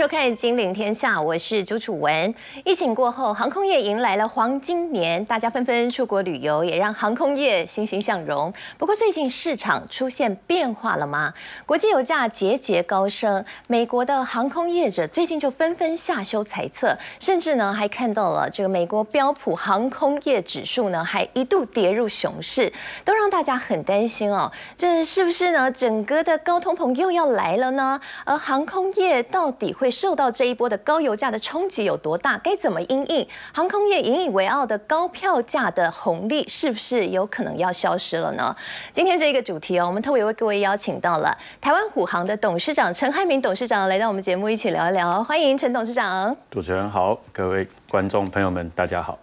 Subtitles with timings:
[0.00, 2.34] 收看《金领天下》，我是朱楚文。
[2.64, 8.50] 疫情过后，航空业迎来了黄金年，大家纷纷出国旅游，也让航空业欣欣向荣。
[8.78, 11.34] 不过，最近市场出现变化了吗？
[11.66, 22.72] 国际油价节节高升，美国的航空业者最近就纷纷下修猜测，甚至呢还看到了这个美国标普航空业指数呢还一度跌入熊市，
[23.04, 24.50] 都让大家很担心哦。
[24.78, 25.70] 这是不是呢？
[25.70, 28.00] 整个的高通膨又要来了呢？
[28.24, 32.38] 而航空业到底会受到这一波的高油价的冲击有多大？
[32.38, 33.26] 该怎么应应？
[33.52, 38.54] 航空业引以为傲的高票价的红利是不是有可能要消失了呢？
[38.92, 46.36] 今天这一个主题哦，我们特别为各位邀请到了台湾虎航的董事长陈汉明董事长来到我们节目一起聊一聊，欢迎陈董事长。
[46.50, 49.18] 主持人好，各位观众朋友们，大家好。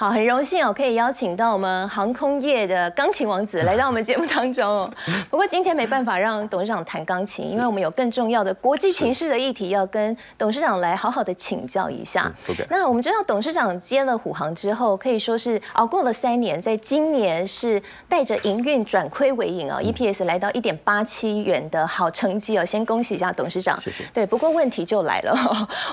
[0.00, 4.90] 好，很荣幸哦，可以邀请到我们航空业的钢琴王子来到我们节目当中哦。
[5.28, 12.32] 不过今天没办法让董事长弹钢琴，因为我们有更重要的国际情势的议题要跟董事长来好好的请教一下。
[12.70, 22.64] 那我们知道董事长接了虎航之后，可以说是熬过了三年，在今年是带着营运转亏为盈哦，EPS 来到一点八七元的好成绩哦。
[22.64, 24.02] 先恭喜一下董事长，谢谢。
[24.14, 25.36] 对，不过问题就来了，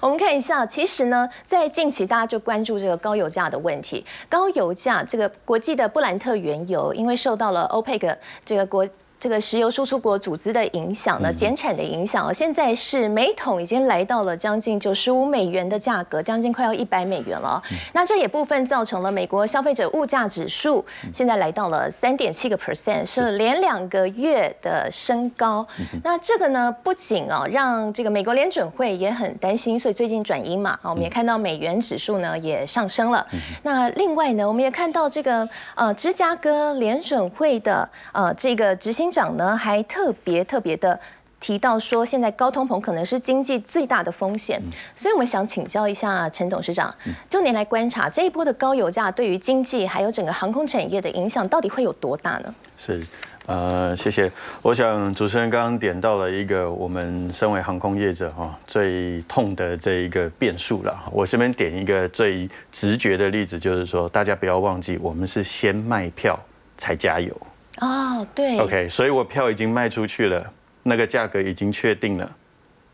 [0.01, 3.96] 我们看一下，其实呢，在近期大家就关注这个高油价的问题。
[4.29, 8.87] 高油价，这个国际的布兰特原油，因为受到了欧佩克这个国。
[9.19, 17.59] 这个石油输出国组织的影响呢，减产的影响哦，现在是每桶已经来到了将近九十五美元的价格，将近快要一百美元了。
[17.93, 25.65] 那这也部分造成了美国消费者物价指数现在来到了三点七个 percent，是连两个月的升高。
[26.03, 33.25] 那这个呢，不仅哦让这个美国联准会也很担心，所以最近转阴嘛啊，我们也看到美元指数呢也上升了。
[33.63, 39.06] 那另外呢，我们也看到这个呃芝加哥联准会的呃这个执行。
[39.11, 40.99] 长呢还特别特别的
[41.39, 44.61] 提到说，现在高通膨可能是经济最大的风险，
[44.95, 46.93] 所以我们想请教一下陈董事长，
[47.29, 52.53] 就您来观察这一波的高油价对于经济还有整个航空产业的影响，到底会有多大呢？
[52.75, 53.05] 是，
[53.45, 54.31] 呃，谢谢。
[54.63, 60.95] 我想主持人刚刚点到了一个我们身为航空业者哈最痛的这一个变数了。
[61.11, 66.37] 我这边点一个最直觉的例子，就是说大家不要忘记，我们是先卖票
[66.77, 67.35] 才加油。
[67.79, 70.51] 哦，对，OK，所以我票已经卖出去了，
[70.83, 72.29] 那个价格已经确定了，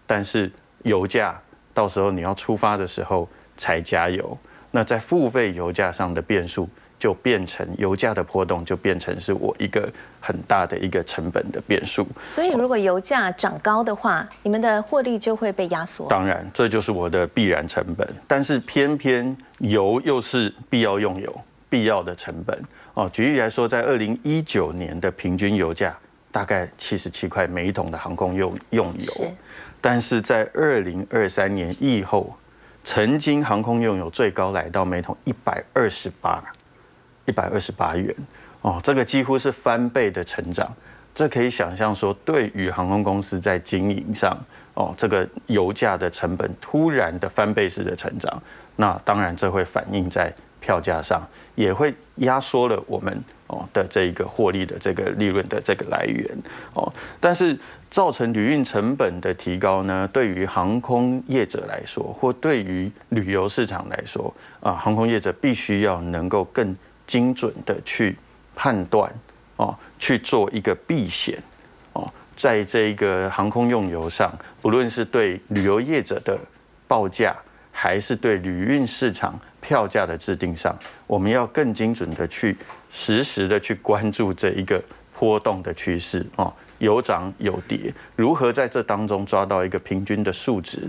[0.05, 0.51] 但是
[0.83, 1.39] 油价
[1.73, 4.38] 到时候你要出发的时候才加油，
[4.71, 6.67] 那在付费油价上的变数
[6.99, 12.07] 就变成油价的波动就变成是我一个很大的一个成本的变数。
[12.29, 16.07] 所以如果油价涨高的话，你们的获利就会被压缩。
[16.09, 21.41] 当然，这就是我的必然成本，但是偏偏油又是必要用油
[21.73, 22.56] 必要的成本。
[22.94, 25.97] 哦，举例来说，在二零一九年的平均油价
[26.31, 29.31] 大概七十七块每一桶的航空用用油，
[29.81, 32.38] 但是在二零二三年以后，
[32.83, 36.44] 曾经航空用油最高来到每桶一百二十八，
[37.25, 38.16] 一百二十八元。
[38.62, 40.72] 哦，这个几乎是翻倍的成长。
[41.16, 44.38] 这可以想象说，对于航空公司在经营上，
[44.75, 48.44] 哦，这个油价的成本突然的翻倍式的成长，
[48.75, 50.31] 那当然这会反映在。
[50.63, 51.22] 票价上
[51.56, 56.25] 也会压缩了我们哦的这一个获利的这个利润的这个来源
[56.74, 57.57] 哦，但是
[57.91, 66.75] 造成旅运成本的提高呢，对于航空业者来说，或对于旅游市场来说啊，航空业者必须要能够更
[67.06, 68.16] 精准的去
[68.56, 69.12] 判断
[69.57, 71.38] 哦，去做一个避险
[71.91, 74.31] 哦，在这一个航空用油上，
[74.62, 76.40] 不论是对旅游业者的
[76.88, 77.35] 报价，
[77.72, 79.38] 还是对旅运市场。
[79.63, 82.56] 票价的制定上，我们要更精准的去
[82.91, 84.84] 实时的去关注这一个
[85.18, 87.79] 波动的趋势哦，有涨有跌，
[88.18, 90.79] 如何在这当中抓到一个平均的数值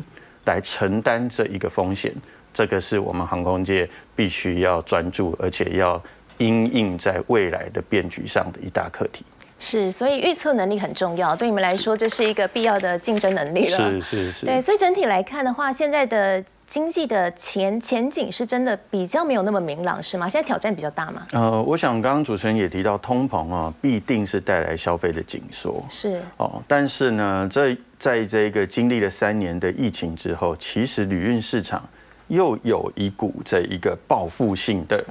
[0.44, 2.12] 来承担这一个风险，
[2.52, 6.02] 这个是我们航空界必须要专注，而且要
[6.38, 9.24] 因应在未来的变局上的一大课题。
[9.60, 13.76] 是，所以预测能力很重要，对你们来说这是一个必要的竞争能力了。
[13.76, 14.46] 是是是。
[14.46, 16.44] 对，所以整体来看的话，现在的。
[16.74, 20.28] 经济的前前景是真的比较没有那么明朗，是吗？
[20.28, 21.24] 现在挑战比较大吗？
[21.30, 25.80] 呃，我想刚刚主持人也提到，通膨啊，必定是带来消费的紧缩。
[25.88, 31.80] 是哦，但是呢，在在这个经历了三年的疫情之后，其实旅运市场
[32.26, 35.04] 又有一股这一个报复性的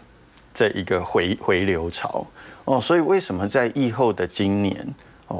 [0.54, 2.28] 这一个回回流潮
[2.66, 4.86] 哦，所以为什么在疫后的今年？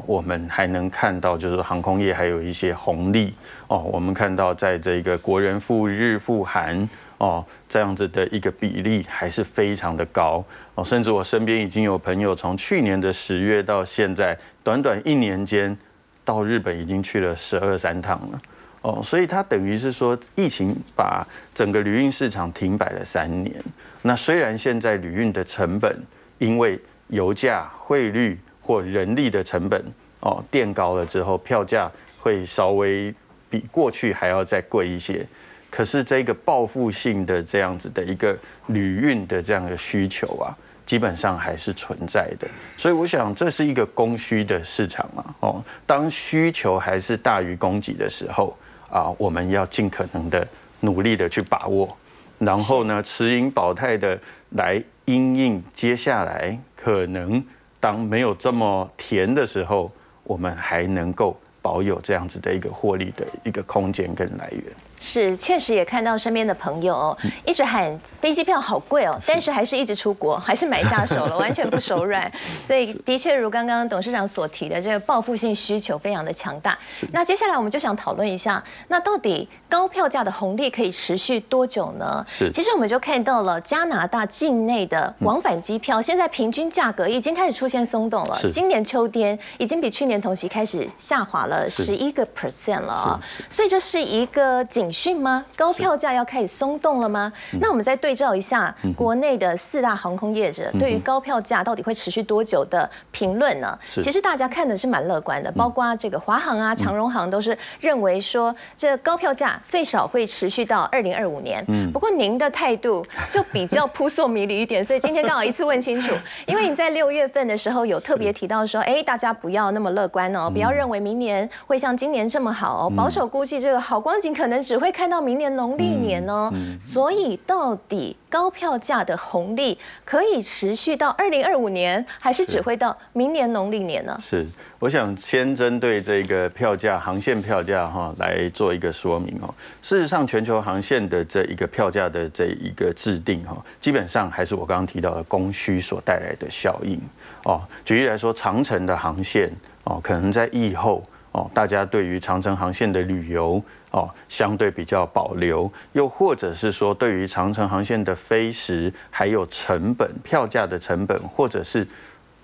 [0.06, 3.34] 我们还能看到，就是航空业还有一些红利
[3.68, 3.78] 哦。
[3.78, 6.88] 我们看到，在这个国人赴日赴韩
[7.18, 10.44] 哦这样子的一个比例还是非常的高
[10.74, 10.84] 哦。
[10.84, 15.76] 甚至我身边已经有朋友从去年的十月到现在，短短一年间
[16.24, 18.40] 到日本已经去了十二三趟了
[18.82, 23.54] 哦，所以它等于是说，疫情把整个旅运市场停摆了三年。
[24.02, 26.02] 那虽然现在旅运的成本
[26.38, 29.84] 因为油价、汇率或人力的成本
[30.20, 33.14] 哦垫高了之后，票价会稍微
[33.50, 35.24] 比过去还要再贵一些。
[35.70, 38.36] 可是这个报复性的这样子的一个
[38.68, 40.56] 旅运的这样的需求啊，
[40.86, 42.48] 基本上还是存在的。
[42.78, 45.34] 所以我想这是一个供需的市场嘛。
[45.40, 48.56] 哦，当需求还是大于供给的时候
[48.88, 50.46] 啊，我们要尽可能的
[50.80, 51.96] 努力的去把握，
[52.38, 54.16] 然后呢，持盈保泰的
[54.50, 57.44] 来因应接下来可能
[57.84, 59.92] 当没有这么甜的时候，
[60.22, 64.62] 我们还能够保有这样子的一个获利的一个空间跟来源。
[65.06, 72.32] 是，确实也看到身边的朋友哦，一直喊飞机票好贵哦，但是还是一直出国，还是买下手了， 完全不手软。
[72.66, 76.76] 所以的确如刚刚董事长所提的，这个报复性需求非常的强大。
[77.12, 82.24] 那接下来我们就想讨论一下，那到底高票价的红利可以持续多久呢？
[82.26, 88.40] 是，其实我们就看到了加拿大境内的往返机票，现在平均价格已经开始出现松动了。
[88.50, 94.93] 今年秋天已经比去年同期开始下滑了十一个 percent 了，所以这是一个警。
[94.94, 95.44] 讯吗？
[95.56, 97.32] 高票价要开始松动了吗？
[97.60, 103.76] 那我们再对照一下国内的四大航空业者对于高票价到底会持续多久的评论呢？
[103.86, 111.64] 其实大家看的是蛮乐观的，包括这个华航啊、长荣航都是认为说这高票价最少会持续到二零二五年。
[111.66, 116.14] 嗯，不过您的态度就比较扑朔迷离一点， 所以今天刚好一次问清楚。
[116.46, 124.84] 因为你在六月份的时候有特别提到说，哎，大家不要那么乐观哦，不要认为明年会像今年这么好哦，保守估计这个好光景可能只会。
[124.84, 134.14] 会看到明年农历年哦，所以到底高票价的红利可以持续到二零二五年，还是只会到明年农历年呢？
[134.20, 134.46] 是，
[134.78, 139.54] 我想先针对这个票价、航线票价哈来做一个说明哦。
[139.80, 147.00] 事实上，全球航线的这一个票价的这一个制定哈，基本上还是我刚刚提到的供需所带来的效应
[147.44, 147.58] 哦。
[147.86, 149.50] 举例来说，长城的航线
[149.84, 153.62] 哦，可能在疫后哦，大家对于长城航线的旅游。
[153.94, 161.86] 哦，相对比较保留，又或者是说，对于长城航线的飞时，还有成本、票价的成本，或者是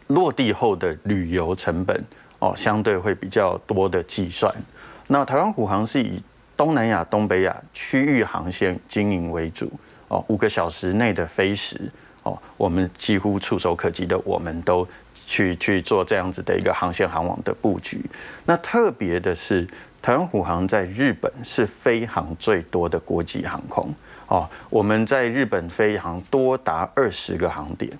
[0.06, 2.04] 落地后的旅游成本，
[2.38, 4.54] 哦，相对会比较多的计算。
[5.08, 6.22] 那台湾虎航是以
[6.56, 9.68] 东南亚、东北亚区域航线经营为主，
[10.06, 11.90] 哦，五个小时内的飞时，
[12.22, 14.86] 哦，我们几乎触手可及的，我们都
[15.26, 18.00] 去去做这样子的一个航线航网的布局。
[18.46, 19.66] 那特别的是。
[20.02, 23.92] 台湾虎航在日本是飞航最多的国际航空
[24.28, 27.92] 哦，我们在日本飞航多达二十个航点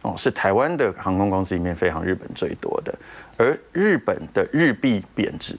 [0.00, 2.94] 哦，是台湾的航空公司里面飞航日本最多的。
[3.36, 5.54] 而日本的日币贬值，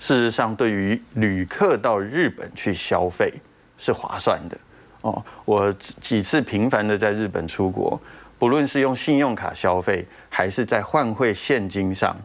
[0.00, 3.32] 事实上对于旅客到日本去消费
[3.78, 4.58] 是划算的
[5.02, 5.24] 哦。
[5.44, 8.00] 我几次频繁的在日本出国，
[8.38, 12.16] 不论是用信用卡消费，还是在换汇现金上，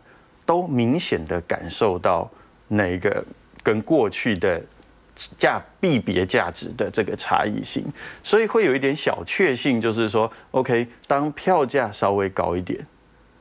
[0.45, 2.27] 都明显的感受到。
[2.73, 3.23] 那一个
[3.62, 4.62] 跟过去的
[5.38, 7.83] 价币别价值的这个差异性，
[8.23, 12.79] 所以会有一点小确幸，就是说，OK，当票价稍微高一点，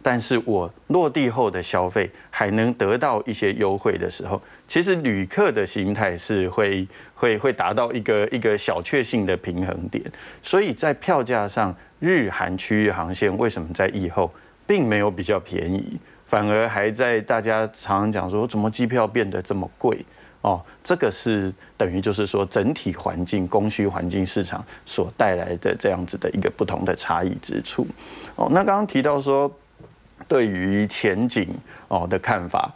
[0.03, 10.05] 但是我落地后的消费还能得到一些优惠的时候，其实旅客的心态是会会会达到一个一个小确幸的平衡点。
[10.43, 14.31] 所以在票价上，日韩区域航线为什么在疫后
[14.67, 15.99] 并没有比较便宜？
[16.31, 19.99] 反而还在大家常常讲说，怎么机票变得这么贵
[20.43, 20.65] 哦？
[20.81, 27.85] 这个是等于就是说整体环境、供需环境、市场所带来的这样子的一个不同的差异之处
[28.37, 28.47] 哦。
[28.53, 29.51] 那刚刚提到说，
[30.29, 31.49] 对于前景
[31.89, 32.73] 哦的看法，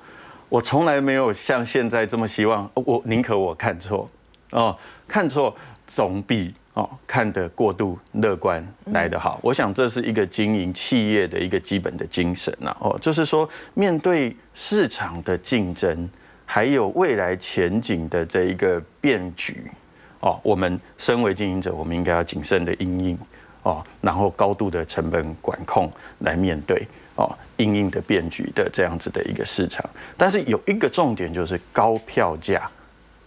[0.49, 4.11] 我从来没有像现在这么希望，我宁可我看错
[4.51, 5.55] 哦，看错
[5.87, 6.53] 总比。
[6.75, 12.77] 哦，看得过度乐观来得好，我想这是一个经营企业的一个基本的精神呐。
[12.81, 16.09] 哦，就是说面对市场的竞争，
[16.45, 19.71] 还有未来前景的这一个变局，
[20.19, 23.19] 哦，我们身为经营者，我们应该要谨慎的应应
[23.63, 25.89] 哦，然后高度的成本管控
[26.19, 29.89] 来面对哦，应应的变局的这样子的一个市场。
[30.17, 32.69] 但是有一个重点就是高票价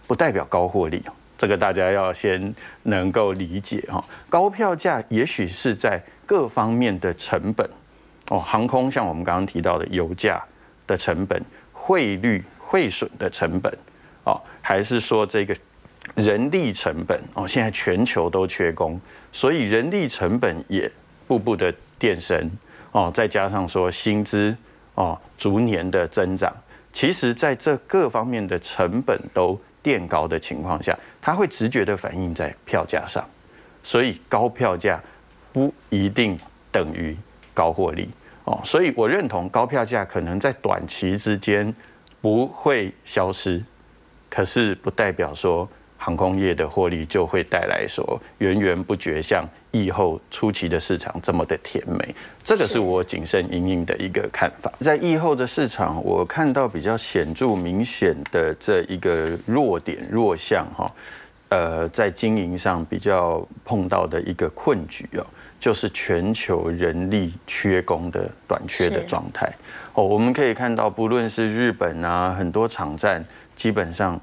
[0.06, 1.02] 不代表高获利。
[1.38, 2.52] 这个大家要先
[2.82, 7.64] 能够理解哈，高票价也许是在各方面的成本。
[8.28, 10.42] 哦，航空像我们刚刚提到的油价
[10.84, 11.40] 的成本、
[11.72, 13.72] 汇率汇损的成本。
[14.24, 15.56] 哦，还是说这个
[16.16, 17.18] 人力成本。
[17.34, 20.90] 哦，现在全球都缺工，所以人力成本也
[21.28, 22.50] 步步的垫升。
[22.90, 24.54] 哦，再加上说薪资
[24.96, 26.52] 哦逐年的增长，
[26.92, 29.56] 其实在这各方面的成本都。
[29.88, 33.26] 变高的情况下，它会直觉的反映在票价上，
[33.82, 35.00] 所以高票价
[35.50, 36.38] 不一定
[36.70, 37.16] 等于
[37.54, 38.06] 高获利
[38.44, 38.60] 哦。
[38.62, 41.74] 所以我认同高票价可能在短期之间
[42.20, 43.64] 不会消失，
[44.28, 45.66] 可是不代表说
[45.96, 49.42] 航空业的获利就会带来说源源不绝像。
[49.70, 54.72] 疫后初期的市场这么的甜美，这个是我谨慎盈盈的一个看法。
[54.80, 60.90] 在疫后的市场，我看到比较显著明显的这一个弱点弱项哈，
[61.50, 65.26] 呃，在经营上比较碰到的一个困局哦，
[65.60, 69.52] 就是全球人力缺工的短缺的状态。
[69.92, 73.22] 哦，我们可以看到，不论是日本啊，很多场站
[73.54, 74.18] 基本上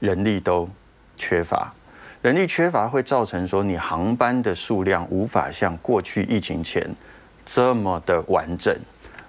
[0.00, 0.68] 人力都
[1.16, 1.74] 缺乏。
[2.20, 6.84] 人力缺乏会造成说你航班的数量无法像过去疫情前
[7.46, 8.76] 这么的完整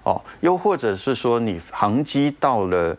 [0.03, 2.98] 哦，又或者是说你航机到了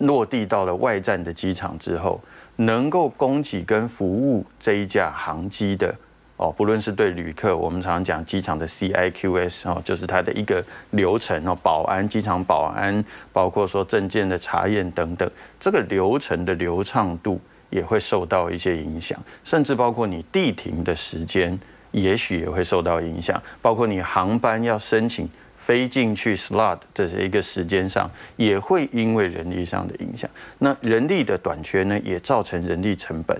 [0.00, 2.20] 落地到了外站的机场之后，
[2.56, 5.94] 能够供给跟服务这一架航机的
[6.36, 13.02] 哦，不论是对旅客，我们常常讲机场的 CIQS 哦，就是它的一个流程哦，保安、机场保安，
[13.32, 17.40] 包括说证件的查验等等，这个流程的流畅度。
[17.74, 21.58] 也会受到一些影响，甚至包括你地停的时间，
[21.90, 23.42] 也许也会受到影响。
[23.60, 25.28] 包括你航班要申请
[25.58, 30.30] 飞进去 slot 这是一个时间上，也会因为人力上的影响。
[30.58, 33.36] 那人力的短缺呢，也造成人力成本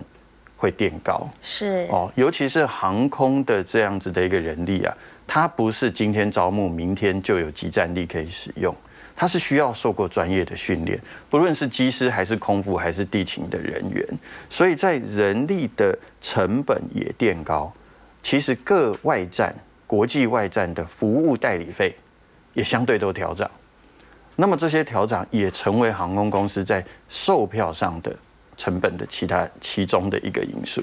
[0.56, 1.28] 会垫高。
[1.40, 4.92] 是哦，尤其是航空的这样子的一个人力啊，
[5.28, 8.74] 它不是今天招募，明天就有集战力可以使用。
[9.16, 14.04] 他是需要受过专业的训练，不论是机师还是空服还是地勤的人员，
[14.50, 17.72] 所以在人力的成本也垫高。
[18.22, 19.54] 其实各外站、
[19.86, 21.94] 国际外站的服务代理费
[22.54, 23.48] 也相对都调涨。
[24.34, 28.14] 那么这些调整也成为航空公司在售票上的
[28.56, 30.82] 成本的其他其中的一个因素。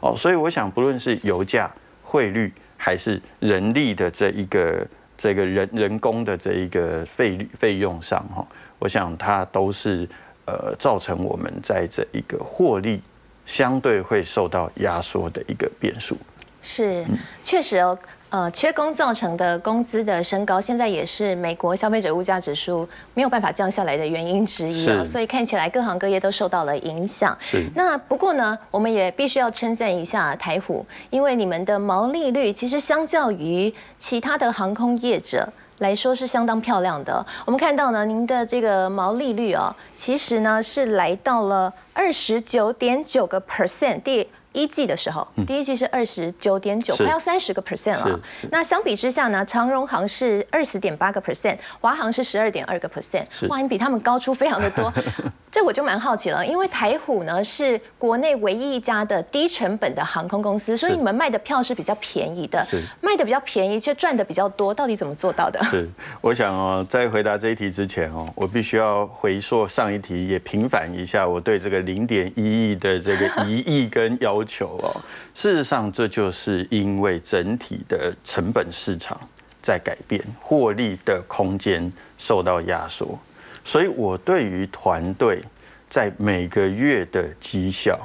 [0.00, 1.70] 哦，所以我想，不论是油价、
[2.02, 4.84] 汇率还是人力的这一个。
[5.18, 8.46] 这个人人工的这一个费费用上哈，
[8.78, 10.08] 我想它都是
[10.46, 13.02] 呃造成我们在这一个获利
[13.44, 16.16] 相对会受到压缩的一个变数。
[16.62, 17.04] 是，
[17.42, 17.98] 确实哦。
[18.30, 25.02] 呃，缺工造成的工资的升高，现在也是美国消费者物价指数没有办法降下来的原因之一啊。
[25.02, 27.34] 所以看起来各行各业都受到了影响。
[27.40, 27.64] 是。
[27.74, 37.24] 那不过呢，我们也必须要称赞一下台虎，因为你们的毛利率其实相较于其他的航空业者来说是相当漂亮的。
[37.46, 44.02] 我们看到呢，您的这个毛利率哦，其实呢是来到了二十九点九个 percent。
[44.02, 44.28] 第
[44.62, 48.20] 一季的时候，第一季是二十九点九，快要三十个 percent 了。
[48.50, 53.24] 那相比之下呢，长荣行是二十点八个 percent，华航是十二点二个 percent。
[53.48, 54.92] 哇，你比他们高出非常的多。
[55.50, 62.62] 这我就蛮好奇了，因为台虎呢是国内唯一一家的低成本的航空公司，所以你们卖的票是比较便宜的，
[63.00, 65.58] 卖的比较便宜却赚的比较多，到底怎么做到的？
[65.62, 65.88] 是，
[66.20, 74.90] 我想哦，在回答这一题之前哦，我必须要回溯上一题，也平反一下我对这个零点一亿的这个一亿跟要求哦。
[75.34, 79.16] 事实上，这就是因为整体的成本市场
[79.62, 83.16] 在改变，获利的空间受到压缩。
[83.64, 85.40] 所以，我对于团队
[85.88, 87.96] 在每个月的绩效，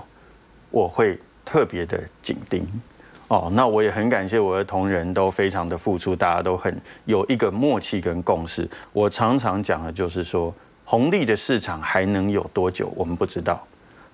[0.69, 2.67] 我会特别的紧盯。
[3.29, 8.69] 哦，那我也很感谢我的同仁都非常的付出，大家都很有一个默契跟共识。
[8.91, 10.53] 我常常讲的就是说，
[10.85, 13.65] 红利的市场还能有多久，我们不知道。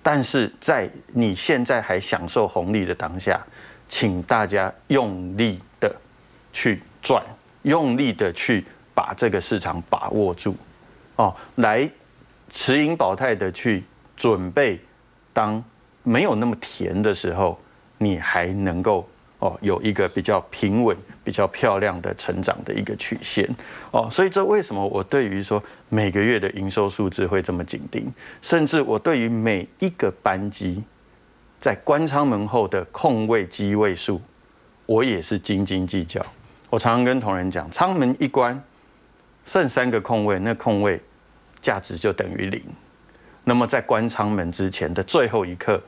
[0.02, 3.40] 但是在你现在还享受红利的当下，
[3.88, 5.94] 请大家用力的
[6.52, 7.22] 去赚，
[7.62, 8.64] 用力的去
[8.94, 10.56] 把这个市场把握住。
[11.16, 11.88] 哦，来
[12.50, 13.84] 持盈保泰的去
[14.16, 14.80] 准备，
[15.32, 15.62] 当
[16.02, 17.60] 没有那么甜的时候，
[17.98, 19.06] 你还能够
[19.40, 23.44] 哦有一个比较平稳、比较漂亮的成长的一个曲线
[23.90, 28.06] 哦，所以这为什么我对于说每个月的营收数字会这么紧盯，
[28.40, 30.82] 甚至我对于每一个班机
[31.58, 34.22] 在关舱门后的空位机位数，
[34.86, 36.24] 我也是斤斤计较。
[36.70, 38.62] 我常常跟同仁讲，舱门一关，
[39.44, 41.00] 剩三个空位，那空位。
[41.62, 42.58] 价值就等于零。
[43.44, 45.78] 那么在关舱门之前的最后一刻，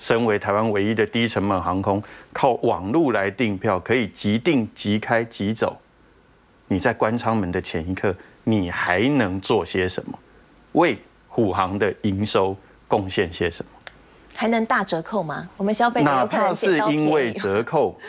[0.00, 2.02] 身为台湾唯一的低成本航空，
[2.32, 5.80] 靠网路来订票，可以即订即开即走。
[6.66, 8.12] 你在关舱门的前一刻，
[8.44, 10.18] 你还能做些什么？
[10.72, 10.96] 为
[11.28, 12.56] 虎航的营收
[12.88, 13.70] 贡献些什么？
[14.34, 15.48] 还能大折扣吗？
[15.58, 18.00] 我们消费者哪怕是因为折扣，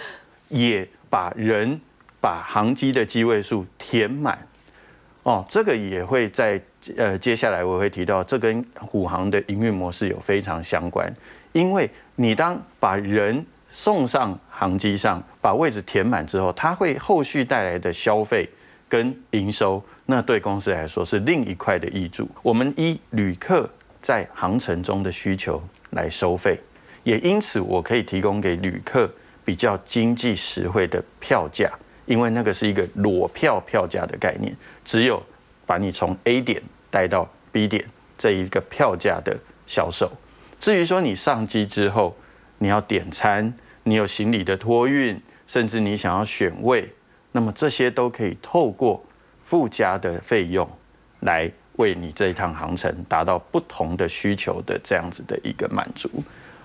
[0.48, 1.82] 也把人
[2.22, 4.48] 把航机的机位数填满。
[5.24, 6.60] 哦，这个也会在
[6.96, 11.12] 呃，接下来我会提到，这跟虎航的营运模式有非常相关，
[11.54, 18.50] 因为你当把人送上航机上，把位置填满之后，它会后续带来的消费
[18.90, 22.30] 跟营收，那对公司来说是另一块的益助。
[22.42, 23.70] 我们依旅客
[24.02, 26.60] 在航程中的需求来收费，
[27.04, 29.10] 也因此我可以提供给旅客
[29.46, 31.72] 比较经济实惠的票价，
[32.06, 35.22] 因为那个是一个裸票票价的概念，只有
[35.66, 37.86] 把你从 A 点带到 B 点
[38.18, 40.12] 这一个票价的销售。
[40.62, 42.16] 至于说你上机之后，
[42.60, 43.52] 你要点餐，
[43.82, 46.88] 你有行李的托运，甚至你想要选位，
[47.32, 49.04] 那么这些都可以透过
[49.44, 50.70] 附加的费用
[51.22, 56.08] 来为你这一趟航程达到不同的需求的这样子的一个满足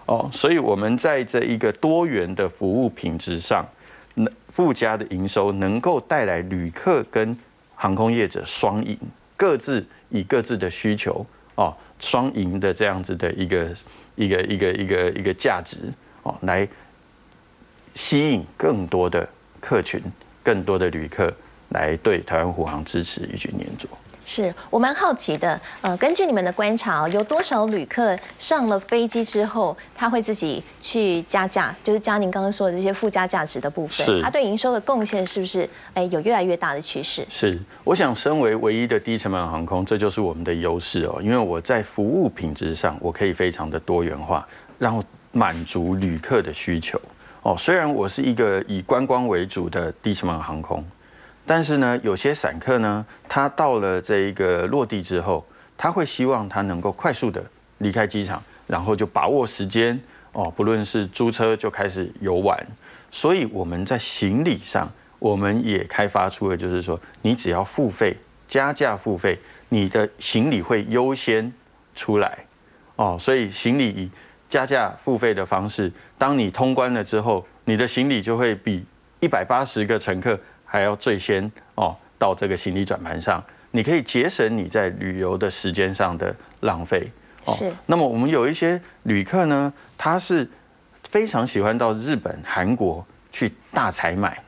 [0.05, 0.29] 哦。
[0.31, 3.67] 所以，我们在这一个多元的服务品质上，
[4.13, 7.35] 那附加的营收能够带来旅客跟
[7.75, 8.99] 航空业者双赢，
[9.39, 11.25] 各自以各自的需求
[11.55, 13.75] 哦，双赢的这样子的一个。
[14.19, 15.77] 一个一个一个一个价值
[16.23, 16.67] 哦，来
[17.95, 19.29] 吸引更多的
[19.61, 20.01] 客群、
[20.43, 21.31] 更多的旅客
[21.69, 23.87] 来对台湾虎航支持以及黏着。
[24.27, 37.25] 是我蛮好奇的，呃，根据你们的观察，有多少旅客上了飞机之后，他会自己去加价，就是加您刚刚说的这些附加价值的部分，是他对营收的贡献是不是哎有越来越大的趋势？
[37.31, 44.45] 是，我想身为唯一的低成本航空，这就是我们的优势哦，因为我在服务品质上，我可以非常的多元化，
[44.77, 47.01] 然后满足旅客的需求
[47.43, 47.55] 哦。
[47.57, 50.85] 虽然我是一个以观光为主的低成本航空。
[51.49, 55.47] 但是呢，有些散客呢，他到了这一个落地之后，
[55.79, 57.41] 他会希望他能够快速的
[57.79, 59.99] 离开机场，然后就把握时间
[60.33, 62.67] 哦，不论是租车就开始游玩。
[63.13, 68.17] 所以我们在行李上，我们也开发出了，就是说，你只要付费
[68.49, 71.53] 加价付费，你的行李会优先
[71.95, 72.39] 出来
[72.97, 73.17] 哦。
[73.19, 74.11] 所以行李以
[74.49, 78.85] 加价付费的方式，当你通关了之后，你的行李就会比
[79.21, 80.37] 一百八十个乘客。
[80.67, 87.09] 还要最先哦到这个行李转盘上，你可以节省你在旅游的时间上的浪费
[87.45, 87.57] 哦。
[87.87, 90.47] 那么我们有一些旅客呢，他是
[91.09, 94.43] 非常喜欢到日本、韩国去大采买，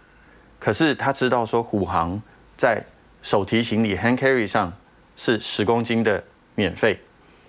[0.58, 2.20] 可是他知道说虎航
[2.56, 2.82] 在
[3.22, 4.72] 手提行李 hand carry 上
[5.16, 6.22] 是十公斤的
[6.54, 6.98] 免费，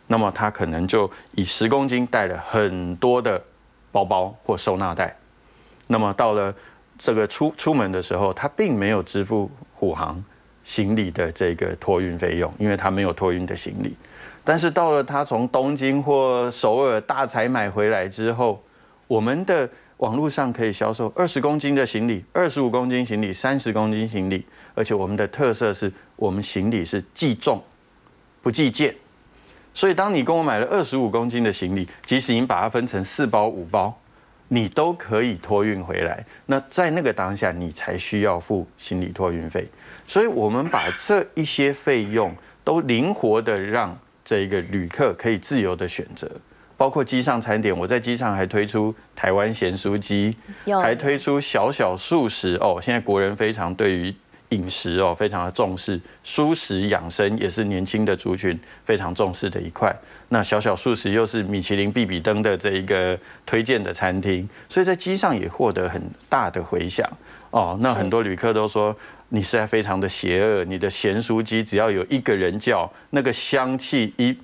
[0.08, 3.42] 那么他可能就以十公斤带了很多的
[3.92, 5.18] 包包或收纳袋，
[5.88, 6.54] 那么到了。
[7.00, 10.22] 这个出出门的时候，他并没有支付虎航
[10.66, 13.96] 行李的这个托运费用，因为他没有托运的行李。
[14.44, 18.62] 但是到了他从东京或首尔大采买回来之后，
[19.08, 27.64] 我们的网络上可以销售二十公斤的行李、二十五公斤行李、三十公斤行李，而且我们的特色是我们行李是计重
[28.42, 28.94] 不计件。
[29.74, 33.98] 所以当你跟我买了二十五公斤的行李，即使你把它分成四包、五包。
[34.50, 39.66] 你都可以托运回来，那在那个当下，你才需要付行李托运费。
[40.06, 46.30] 所以，我们把这一些费用都灵活的让这一个旅客可以自由的选择，
[46.76, 47.78] 包括机上餐点。
[47.78, 50.36] 我在机上还推出台湾咸酥鸡，
[50.82, 52.80] 还推出小小素食哦。
[52.82, 54.14] 现在国人非常对于。
[54.50, 59.96] 饮食哦，非常的重视，舒食养生也是年轻的族群非常重视的一块。
[60.30, 67.08] 那小小素食又是米其林必比登的这一个推荐的餐厅，所以在机上也获得很大的回响
[67.52, 67.78] 哦。
[67.82, 68.96] 那很多旅客都说
[69.30, 74.36] 你实在非常的邪恶，你的咸酥鸡只要有一个人叫，那个香气一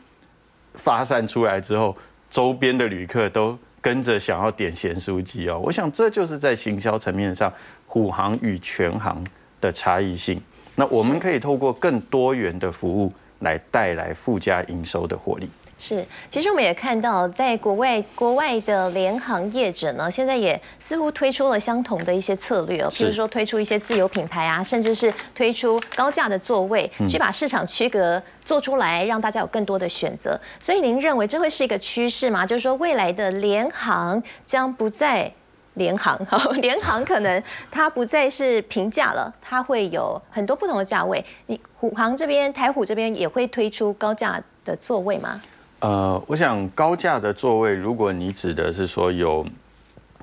[0.76, 1.96] 发散出来之后，
[2.30, 5.60] 周边的旅客都跟着想要点咸酥鸡哦。
[5.64, 7.52] 我想这就是在行销层面上，
[7.88, 9.24] 虎航与全航。
[9.66, 10.40] 的差异性，
[10.76, 15.50] 那我们可以透过更多元的服务来带来附加营收的获利。
[15.78, 30.40] 是，其实我们也看到，在国外国外的联行业者呢，现在也似乎推出了相同的一些策略哦，譬如说推出一些自有品牌啊，甚至是推出高价的座位，去把市场区隔做出来，让大家有更多的选择。
[30.62, 32.46] 所以您认为这会是一个趋势吗？
[32.46, 35.30] 就是说未来的联行将不再。
[35.76, 36.20] 联航，
[36.62, 41.24] 联航可能它不再是平价了，它会有很多不同的价位。
[41.46, 45.42] 你虎航这边、台虎这边也会推出高价的座位吗？
[45.80, 49.46] 呃，我想高价的座位，如果你指的是说有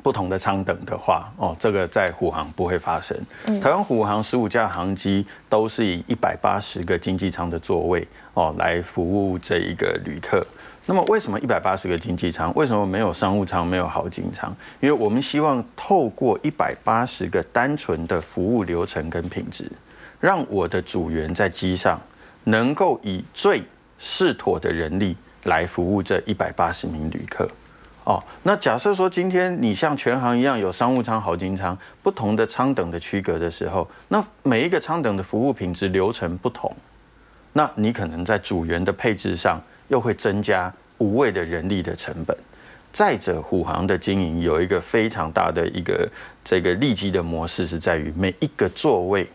[0.02, 3.16] 不同的舱等的话，哦，这个在虎航不会发生。
[3.60, 10.44] 台湾虎航十五架航机都是以一百八十个经济舱的座位哦来服务这一个旅客。
[10.86, 12.52] 那么为什么一百八十个经济舱？
[12.54, 14.52] 为什么没有商务舱、没有豪金舱？
[14.80, 19.70] 因为我们希望透过一百八十个单纯的服务流程跟品质，
[20.18, 22.00] 让我的组员在机上
[22.44, 23.62] 能够以最
[23.98, 27.48] 适妥的人力来服务这一百八十名旅客。
[28.04, 36.74] 哦，那假设说今天你像全航一样有商务舱、豪金舱不同的舱等的区隔的时候，那每一个舱等的服务品质流程不同，
[37.52, 39.62] 那你可能在组员的配置上
[39.92, 42.34] 又会增加无谓的人力的成本。
[42.90, 46.08] 再者，虎航的经营有一个非常大的一个
[46.42, 49.28] 这个利基的模式，是在于每一个座位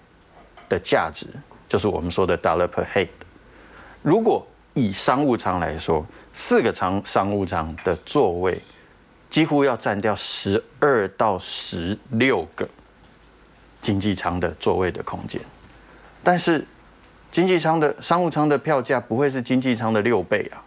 [0.68, 1.28] 的价值，
[1.70, 3.08] 就是我们说的 dollar per head。
[4.02, 8.60] 如果以商务舱来说，四个舱商务舱的座位
[9.30, 12.68] 几乎要占掉十二到十六个
[13.82, 15.40] 经济舱的座位的空间，
[16.24, 16.64] 但是
[17.38, 20.58] 经济舱的商务舱的票价不会是经济舱的六倍啊，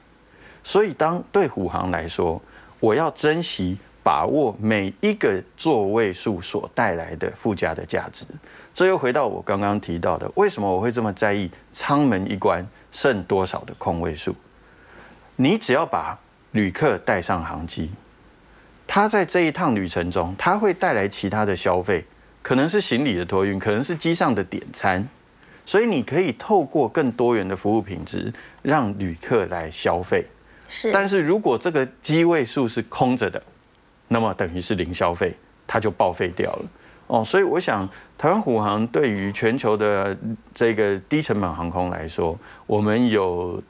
[0.62, 2.40] 所以当对虎航来说，
[2.78, 8.24] 我要珍惜把握每一个座位数所带来的附加的价值，
[8.72, 14.37] 这又回到我刚刚提到的，为什么我会这么在意舱门一关剩多少的空位数？
[15.35, 16.16] 你只要把
[16.52, 17.90] 旅客带上航机，
[18.87, 22.04] 他在这一趟旅程中，他会带来其他的消费，
[22.42, 25.09] 可能是行李的托运，可能是机上的点餐，
[25.64, 30.24] 所以你可以透过更多元的服务品质，让旅客来消费。
[30.68, 33.42] 是，但是如果这个机位数是空着的，
[34.08, 35.34] 那么等于是零消费，
[35.66, 36.64] 它就报废掉了。
[37.06, 40.16] 哦，所以我想，台湾虎航对于全球的
[40.54, 43.62] 这个低成本航空来说，我们有。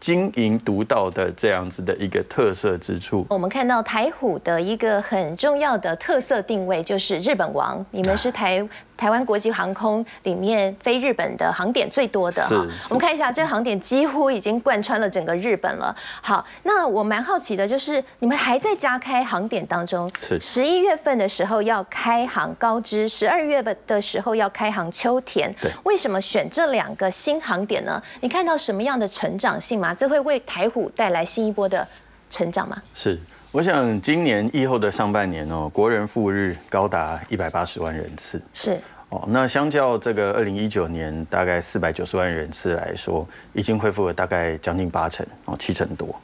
[0.00, 8.64] 经营独到的这样子的一个特色之处，我们看到台虎的一个很重要的特色定位就是日本王，你们是台。
[8.98, 15.94] 台湾国际航空里面飞日本的航点最多的哈，我们看一下这个航点几乎已经贯穿了整个日本了。
[16.20, 25.54] 好，那我蛮好奇的就是你们还在加开航点当中，是十一月份的时候要开航高知，十二月份的时候要开航秋田。
[25.60, 28.02] 对，为什么选这两个新航点呢？
[28.20, 29.94] 你看到什么样的成长性吗？
[29.94, 31.86] 这会为台虎带来新一波的
[32.28, 32.82] 成长吗？
[32.94, 33.16] 是，
[33.50, 38.40] 我想今年疫后的上半年哦，国人赴日高达一百八十万人次。
[38.52, 38.78] 是。
[39.08, 46.14] 哦，那相较这个二零一九年大概四百九十万人次来说，已经恢复了大概将近八成哦，七成多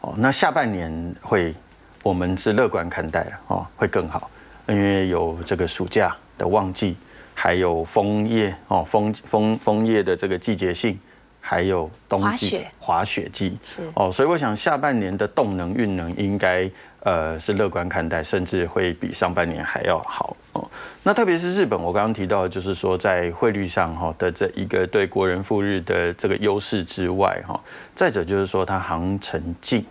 [0.00, 0.12] 哦。
[0.18, 1.54] 那下半年会，
[2.02, 4.28] 我们是乐观看待了哦，会更好，
[4.66, 6.96] 因为有这个暑假的旺季，
[7.32, 10.98] 还有枫叶哦，枫枫枫叶的这个季节性，
[11.42, 16.70] 还有冬季滑雪季是哦，所以我想下半年的动能运能应该。
[17.04, 20.64] 呃，是乐观看待，甚至会比上半年还要好哦。
[21.02, 27.60] 那特别是日本，我刚刚提到，就是说在汇率上哈的这一个对国人赴日的这个优势之外哈，
[27.92, 29.84] 再者就是说它航程近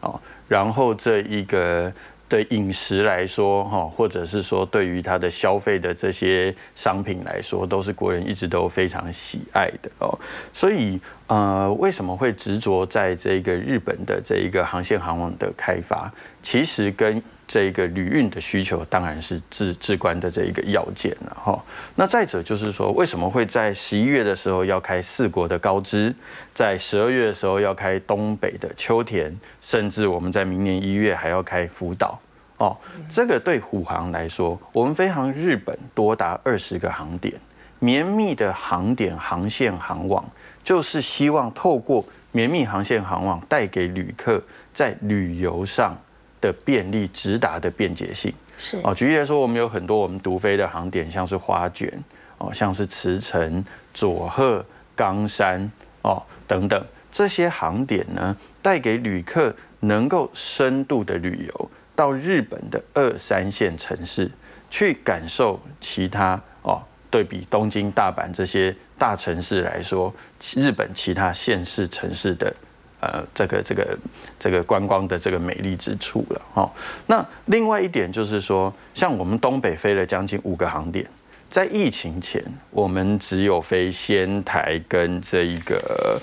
[0.00, 1.92] 哦，然后这一个。
[2.30, 10.16] 对饮食来说，哈，或者是说对于他的消费的这些商品来说，都是国人一直都非常喜爱的哦。
[10.52, 16.08] 所以，呃，为什么会执着在这个日本的这一个航线航网的开发？
[16.40, 21.60] 其实跟这一个旅运的需求当然是至至关的这一个要件了哈。
[21.96, 26.14] 那再者就是说，为什么会在十一月的时候要开四国的高知，
[26.54, 32.16] 在十二月的时候要开东北的秋田，甚至我们在明年一月还要开福岛
[32.58, 32.76] 哦。
[33.08, 37.34] 这个对虎航来说，我们飞航日本多达二十个航点，
[37.80, 40.24] 绵密的航点航线航网，
[40.62, 44.40] 就是希望透过绵密航线航网带给旅客
[44.72, 46.00] 在旅游上。
[46.40, 51.92] 的便利直达的便捷性是哦，举例来说，我们有很多我们独飞的航点，像是花卷
[52.38, 55.70] 哦，像是慈城、佐贺、冈山
[56.02, 64.30] 哦等等这些航点呢，带给旅客能够深度的旅游到日本的二三线城市，
[64.70, 70.14] 去感受其他哦，对比东京、大阪这些大城市来说，
[70.54, 72.54] 日本其他县市城市的。
[73.00, 73.98] 呃，这个这个
[74.38, 76.70] 这个观光的这个美丽之处了哈。
[77.06, 81.06] 那另外一点就是说，像我们东北飞了将近五个航点，
[81.48, 86.20] 在疫情前我们只有飞仙台跟这一个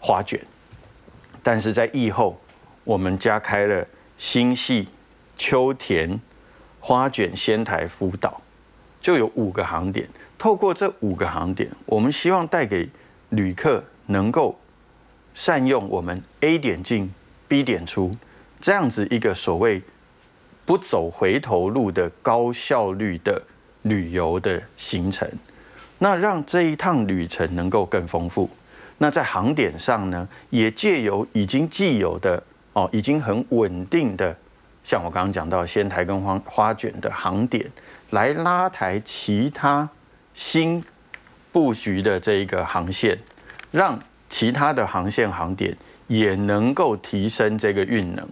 [0.00, 0.40] 花卷，
[1.42, 2.40] 但是在疫后
[2.84, 4.88] 我们加开了新系、
[5.36, 6.18] 秋田、
[6.80, 8.40] 花卷、仙台、福岛，
[8.98, 10.08] 就有五个航点。
[10.38, 12.88] 透过这五个航点，我们希望带给
[13.28, 14.58] 旅客能够。
[15.34, 17.12] 善用我们 A 点进
[17.46, 18.16] B 点出
[18.60, 19.82] 这样子一个所谓
[20.64, 23.42] 不走回头路的高效率的
[23.82, 25.28] 旅游的行程，
[25.98, 28.48] 那让这一趟旅程能够更丰富。
[28.96, 32.42] 那在航点上呢，也借由已经既有的
[32.72, 34.34] 哦，已经很稳定的，
[34.82, 37.70] 像我刚刚讲到仙台跟花花卷的航点，
[38.10, 39.86] 来拉抬其他
[40.32, 40.82] 新
[41.52, 43.18] 布局的这一个航线。
[43.70, 48.28] 让其他的航线航点也能够提升这个运能。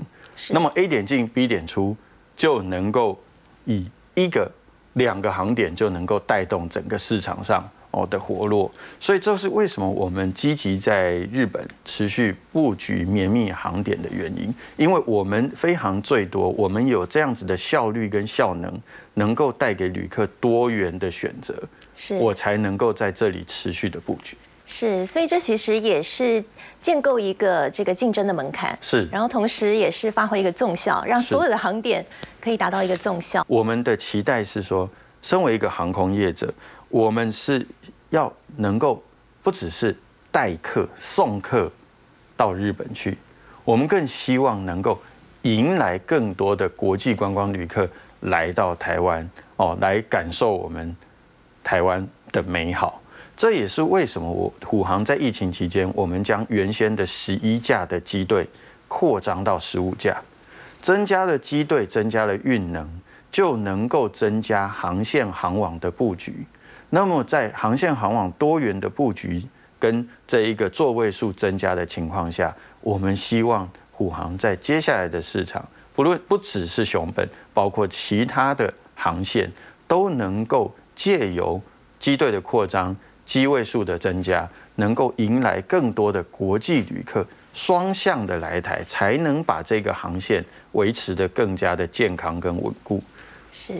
[0.50, 1.96] 那么 A 点进 B 点出，
[2.36, 3.18] 就能够
[3.64, 4.50] 以一个
[4.94, 7.68] 两个航点就能够带动整个市场上。
[7.92, 14.50] 哦的活络，所以这是为什么我们积极在日本持续布局绵密航点的原因。
[14.78, 18.80] 因为我们飞航最多，我们有这样子的效率跟效能，
[19.12, 21.54] 能够带给旅客多元的选择，
[21.94, 24.38] 是我才能够在这里持续的布局。
[24.72, 26.42] 是，所以这其实也是
[26.80, 32.04] 建构一个这个竞争的门槛，是，然后同时也是发挥一个纵效，让所有的航点
[32.40, 33.44] 可以达到一个纵效。
[33.46, 34.88] 我们的期待是说，
[35.20, 36.52] 身为一个航空业者，
[36.88, 37.66] 我们是。
[38.12, 39.02] 要能够
[39.42, 39.96] 不只是
[40.30, 41.72] 带客送客
[42.36, 43.16] 到日本去，
[43.64, 45.00] 我们更希望能够
[45.40, 47.88] 迎来更多的国际观光旅客
[48.20, 50.94] 来到台湾哦，来感受我们
[51.64, 53.00] 台湾的美好。
[53.42, 58.46] 这也是为什么我虎航在疫情期间，我们将原先的十一架的机队
[58.86, 60.16] 扩张到十五架，
[60.80, 62.88] 增加了机队，增加了运能，
[63.32, 66.46] 就能够增加航线航网的布局。
[66.90, 69.42] 那么，在航线航网多元的布局
[69.76, 79.50] 跟这一个座位数增加的情况下，我们希望虎航在接下来的市场，不论不只是熊本，包括其他的航线，
[79.88, 81.60] 都能够借由
[81.98, 93.02] 机队的扩张、机位数的增加，能够迎来更多的国际旅客双向的来台，才能把这个航线维持的更加的健康跟稳固。
[93.54, 93.74] 是，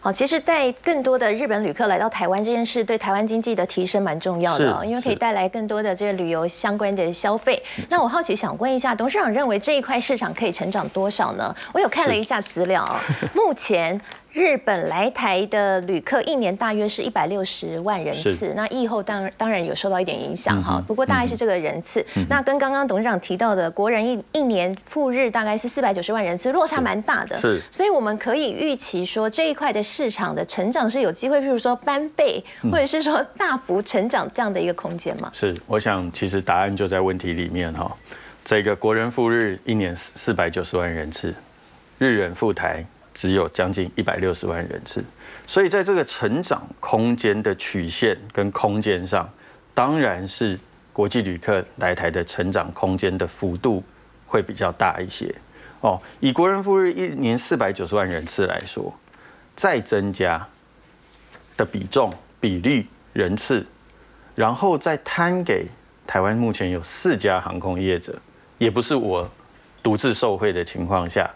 [0.00, 7.60] 好，其实带更多的日本旅客来到台湾这件事，对台湾经济的提升蛮重要的，因为可以带来更多的这个旅游相关的消费。
[7.90, 11.54] 那我好奇想问一下，董事长认为这一块市场可以成长多少呢？
[11.72, 12.88] 我有看了一下资料，
[13.34, 14.00] 目前。
[14.38, 22.06] 日本来台的旅客一年大约是一百六十万人次，那疫后当当然有受到一点影响哈，不过大概是这个人次。
[22.30, 27.34] 那跟刚刚董事长提到的国人一一年赴日大概是四百九十万人次，落差蛮大的。
[27.34, 35.28] 是，所以我们可以预期说这一块的市场的成长是有机会，譬如说翻倍，或者是说大幅成长这样的一个空间吗？
[35.34, 37.90] 是，我想其实答案就在问题里面哈。
[38.44, 41.34] 这个国人赴日一年四四百九十万人次，
[41.98, 42.86] 日人赴台。
[43.18, 45.02] 只有将近一百六十万人次，
[45.44, 49.28] 所以在这个成长空间的曲线跟空间上，
[49.74, 50.56] 当然是
[50.92, 53.82] 国际旅客来台的成长空间的幅度
[54.24, 55.34] 会比较大一些。
[55.80, 58.96] 哦，以国人赴日一年四百九十万人次来说，
[59.56, 60.46] 再增加
[61.56, 63.66] 的比重比率人次，
[64.36, 65.66] 然后再摊给
[66.06, 68.16] 台湾目前有四家航空业者，
[68.58, 69.28] 也不是我
[69.82, 71.28] 独自受惠的情况下，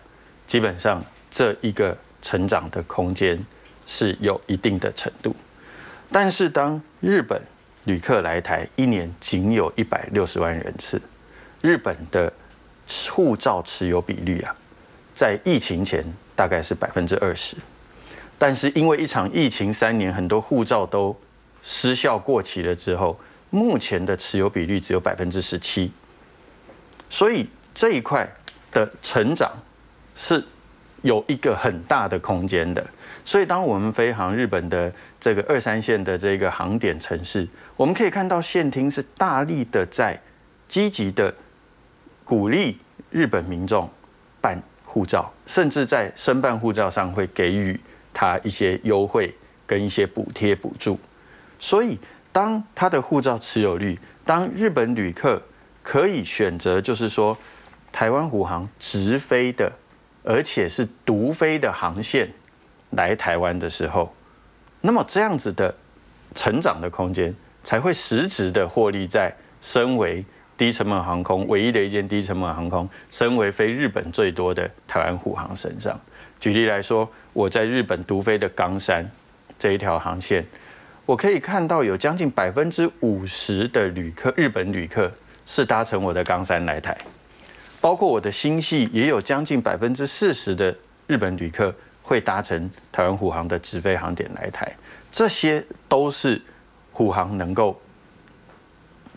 [0.47, 1.05] 基本上。
[1.33, 3.43] 这一个成长的空间
[3.87, 5.35] 是有一定的程度，
[6.11, 7.41] 但是当日本
[7.85, 11.01] 旅客来台一年仅有一百六十万人次，
[11.63, 12.31] 日本的
[13.11, 14.55] 护照持有比率啊，
[15.15, 16.05] 在疫情前
[16.37, 17.57] 大概是百分之二十，
[18.39, 21.19] 但是因为一场疫情三年，很多护照都
[21.65, 23.19] 失效过期了之后，
[23.49, 25.91] 目前的持有比率只有百分之十七，
[27.09, 28.31] 所以这一块
[28.71, 29.51] 的成长
[30.15, 30.45] 是。
[31.03, 32.85] 有一个很大的空间的，
[33.25, 40.21] 所以当我们飞航日本的这个二三线的这个航点城市，我们可以看到县厅是大力的在
[40.69, 41.35] 积极的
[42.25, 42.79] 鼓励
[43.11, 43.91] 日本民众
[44.41, 47.79] 办护照，甚至在申办护照上会给予
[48.15, 49.35] 他一些优惠
[49.67, 50.99] 跟一些补贴补助。
[51.59, 51.99] 所以
[52.31, 55.43] 当他的护照持有率，当日本旅客
[55.83, 57.37] 可以选择，就是说
[57.91, 59.73] 台湾虎航直飞的。
[60.25, 62.29] 而且是独飞的航线
[62.91, 64.15] 来台湾的时候，
[64.81, 65.75] 那么这样子的
[66.35, 70.25] 成长的空间才会实质的获利在身为
[70.57, 75.99] 低成本航空唯一的一间低成本航空，身为飞日本最多的台湾虎航身上。
[76.39, 79.09] 举例来说，我在日本独飞的冈山
[79.59, 80.45] 这一条航线，
[81.07, 85.11] 我可以看到有将近百分之五十的旅客，日本旅客
[85.47, 86.97] 是搭乘我的冈山来台。
[87.83, 90.73] 包括我的新系也有将近百分之四十的
[91.09, 94.73] 日本旅客会搭乘台湾虎航的直飞航点来台，
[95.11, 96.41] 这些都是
[96.93, 97.77] 虎航能够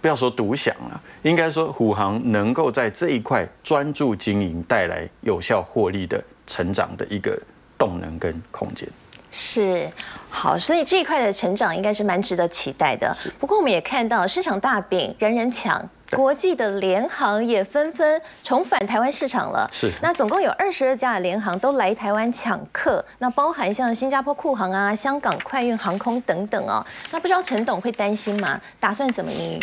[0.01, 7.39] 不要说独享了，应该说虎航能够在这一块专注经营，带来有效获利的成长的一个
[7.77, 8.89] 动能跟空间。
[9.31, 9.87] 是
[10.29, 13.15] 好，所以这一块的成长应该是蛮值得期待的。
[13.39, 15.87] 不过我们也看到市场大饼人人抢。
[16.11, 19.69] 国际的联航也纷纷重返台湾市场了。
[19.71, 26.85] 是，那总共有二十二家的联航都来台湾抢客，那包含像新加坡库航啊、香港快运航空等等哦。
[27.11, 28.61] 那不知道陈董会担心吗？
[28.79, 29.59] 打算怎么应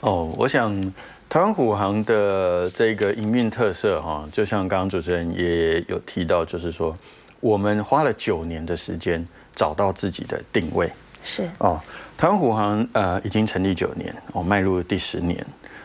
[0.00, 0.92] 哦，我想
[1.28, 6.94] 台湾虎航的这个营运特色哈，就像刚刚主持人也有提到，就是说
[7.38, 10.90] 我们花了九年的时间找到自己的定位。
[11.24, 11.80] 是哦，
[12.22, 15.44] 台湾虎航呃已经成立九年，哦迈入第十年。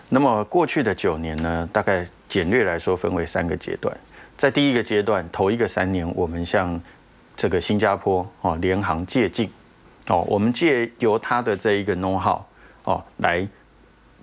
[0.10, 3.98] 那么过去的九年呢，大概简略来说分为三个阶段。
[4.38, 6.80] 在第一个阶段，头一个三年，我们向
[7.36, 9.50] 这个新加坡哦联航借镜，
[10.10, 12.40] 哦，我们借由它的这一个 know how
[12.84, 13.44] 哦来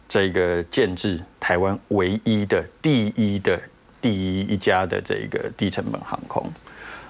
[0.08, 3.60] 这个建制台湾唯一的第一的
[4.00, 6.48] 第一一家的这个低成本航空。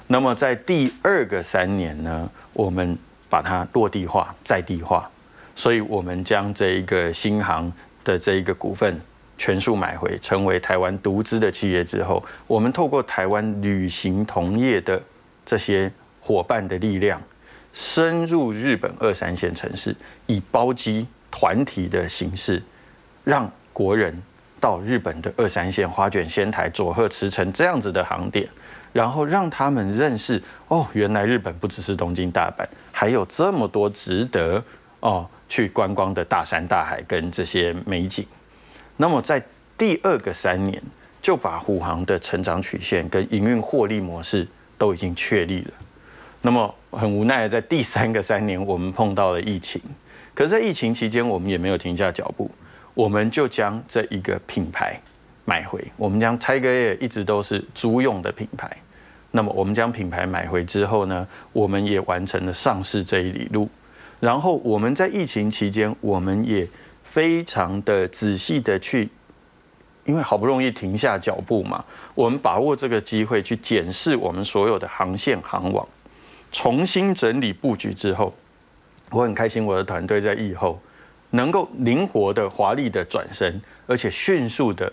[0.07, 2.97] 那么在第二个三年呢，我们
[3.35, 5.11] 把它落地化、在地化，
[5.57, 7.73] 所以我们将这一个新航
[8.05, 8.97] 的这一个股份
[9.37, 15.03] 全数买回，成为台湾独资的企业之后，我们透过台湾旅行同业的
[15.44, 17.20] 这些伙伴的力量，
[17.73, 19.92] 深入日本二三线城市，
[20.27, 22.62] 以包机团体的形式，
[23.25, 24.16] 让国人
[24.61, 28.49] 到日本的二三线花卷、仙台、佐贺、茨城这样子的航点。
[28.94, 34.62] 然后让他们认识哦，原来日本不只是东京、大阪，还有这么多值得
[35.00, 38.24] 哦去观光的大山大海跟这些美景。
[38.96, 39.42] 那么在
[39.76, 40.80] 第二个三年，
[41.20, 44.46] 就把虎航的成长曲线跟营运获利模式
[44.78, 45.72] 都已经确立了。
[46.42, 49.83] 那么很无奈，在第三个三年，我们碰到了疫情。
[50.35, 52.48] 可是，在疫情期间，我们也没有停下脚步，
[52.94, 55.00] 我们就将这一个品牌
[55.44, 55.85] 买回。
[55.96, 58.70] 我们将 Tiger Air 一直都是租用的品牌。
[59.33, 63.68] 那么我们将品牌买回之后呢，我们也完成了上市这一里路。
[64.20, 66.66] 然后我们在疫情期间，我们也
[67.02, 69.09] 非常的仔细的去，
[70.04, 75.87] 因为好不容易停下脚步嘛，我们把握这个机会去检视我们所有的航线航网，
[76.52, 78.33] 重新整理布局之后，
[79.11, 80.78] 我很开心我的团队在疫后
[81.30, 84.90] 能够灵活的、华丽的转身，而且迅速的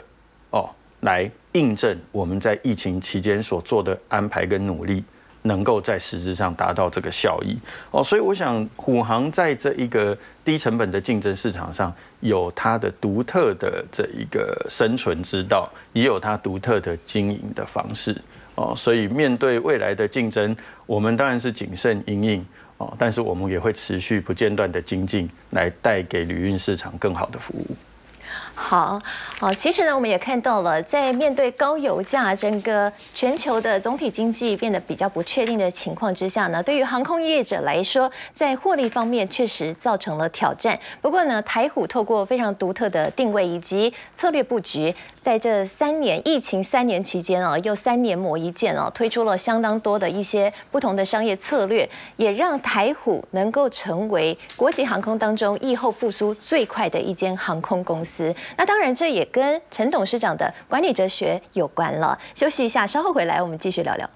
[0.51, 0.69] 哦
[1.01, 1.29] 来。
[1.53, 5.03] 印证我们在疫情期间所做的安排跟努力，
[5.41, 7.57] 能够在实质上达到这个效益
[7.91, 18.15] 哦，所以我想虎航在这一个低成本的竞争市场上，有它的独特的这一个生存之道，也有它独特的经营的方式
[18.55, 22.45] 哦，所以面对未来的竞争，我们当然是谨慎应应
[22.77, 27.75] 哦，但是我们也会持续不间断的精进，来带给旅运市场更好的服务。
[28.61, 29.01] 好
[29.39, 40.79] 好，其实呢，我们也看到了，在面对高油价、整个全球的总体经济变得比较不确定的情况之下呢，对于航空业者来说，在获利方面确实造成了挑战。
[41.01, 58.33] 不过呢，台虎透过非常独特的定位以及策略布局，在这三年疫情三年期间啊，又三年磨一剑啊，推出了相当多的一些不同的商业策略，也让台虎能够成为国际航空当中疫后复苏最快的一间航空公司。
[58.57, 62.17] 那当然，这也跟陈董事长的管理哲学有关了。
[62.33, 64.09] 休息一下，稍后回来我们继续聊聊。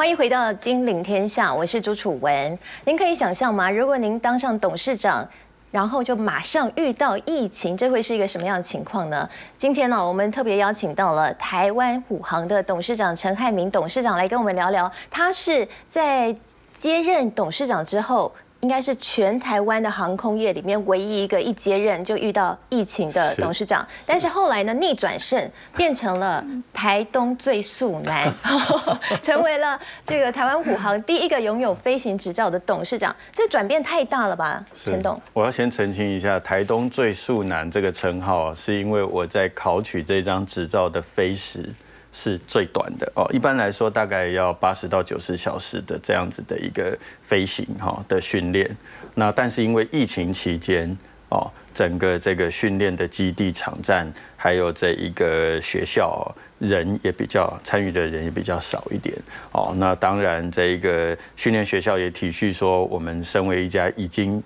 [0.00, 2.58] 欢迎回到《金领天下》，我是朱楚文。
[2.86, 3.70] 您可以想象吗？
[3.70, 5.28] 如果您当上董事长？
[5.70, 9.28] 然后就马上遇到疫情，这会是一个什么样的情况呢？
[9.58, 16.34] 今天呢，我们特别邀请到了台湾虎航的董事长陈汉明董事长来跟我们聊聊，他是在
[16.78, 18.32] 接任董事长之后。
[18.60, 28.32] 应该是全台湾的航空业里面唯一一个一接任就遇到疫情的董事长，但是后来呢逆转胜变成了台东最速男，
[29.22, 34.62] 成为了这个台湾虎航第一个拥有飞行执照的董事长，这转变太大了吧？
[34.74, 41.66] 陈董，我要先澄清一下，台东最速男这个称号是因为我在考取这张执照的飞时。
[42.12, 48.68] 是最短的哦，一般来说大概要八十到九十小时的这样子的一个飞行哈的训练。
[49.14, 50.96] 那但是因为疫情期间
[51.28, 59.14] 哦，整个这个训练的基地场站还有这一个学校人也比较参与的人也比较少一点
[59.52, 59.72] 哦。
[59.76, 64.42] 那当然这一个训练学校也体恤说，我们身为一家已经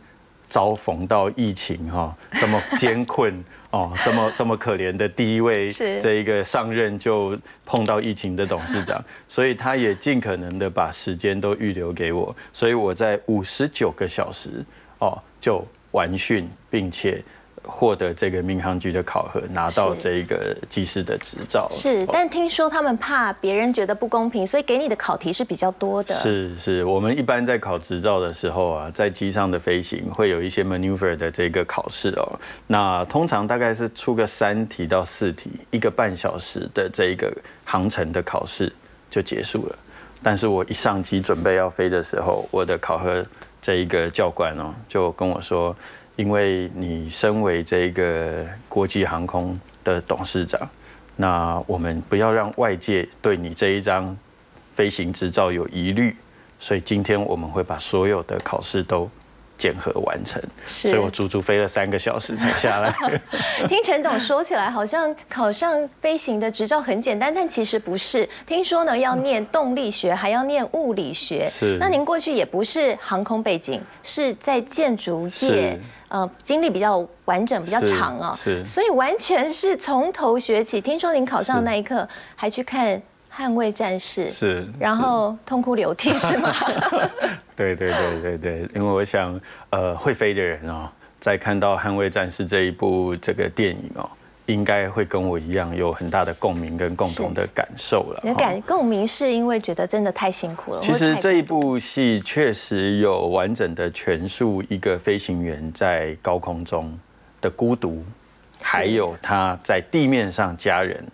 [0.51, 3.43] 遭逢到疫情哈这么艰困。
[3.75, 14.65] 哦，这么这么可怜的第一位这一个上任就碰到疫情的董事长， 所以他也尽可能的把时间都预留给我，所以我在五十九个小时
[15.01, 17.21] 哦就完训，并且
[17.67, 21.69] 获得这个民航局的考核，拿到这个技师的执照。
[21.73, 26.15] 是，但听说他们怕别人觉得不公平，所以给你的考题是比较多的。
[26.15, 32.39] 是是，我们一般在考执照的时候啊，在机上的飞行会有一些 maneuver 的这个考试哦。
[32.67, 37.33] 那通常大概是出个三题到四题，一个半小时的这一个
[37.65, 38.73] 航程的考试
[39.11, 39.77] 就结束了。
[40.23, 43.25] 但是我一上机准备要飞的时候，我的考核
[43.61, 45.75] 这一个教官哦，就跟我说。
[46.17, 50.61] 因为你身为这个国际航空的董事长，
[51.17, 54.17] 那我们不要让外界对你这一张
[54.75, 56.15] 飞行执照有疑虑，
[56.61, 59.11] 所以今天我们会把所有的考试都。
[59.57, 62.93] 检核完成，所以我足足飞了三个小时才下来。
[63.69, 68.29] 听陈董说起来，好像考上飞行的执照很简单，但其实不是。
[68.45, 71.47] 听说呢，要念动力学，还要念物理学。
[71.49, 71.79] 是。
[71.79, 75.79] 那您过去也不是航空背景，是在建筑业，
[76.15, 78.35] 呃，经历比较完整、比较长啊。
[78.37, 78.65] 是。
[78.65, 80.81] 所以完全是从头学起。
[80.81, 83.03] 听说您考上那一刻，还去看。
[83.37, 86.55] 捍卫战士是，然后痛哭流涕是吗？
[87.57, 89.41] 对对对对对，因为我想，
[89.71, 90.89] 呃，会飞的人哦，
[91.19, 94.09] 在看到《捍卫战士》这一部这个电影哦，
[94.47, 98.21] 应该会跟我一样有很大的共鸣跟共同的感受了。
[98.23, 100.81] 你的感共鸣是因为觉得真的太辛苦了。
[100.81, 106.99] 其实这一部戏确实有完整的诠述一个飞行员在高空中
[107.41, 108.05] 的孤独，
[108.61, 111.05] 还有他在地面上家人。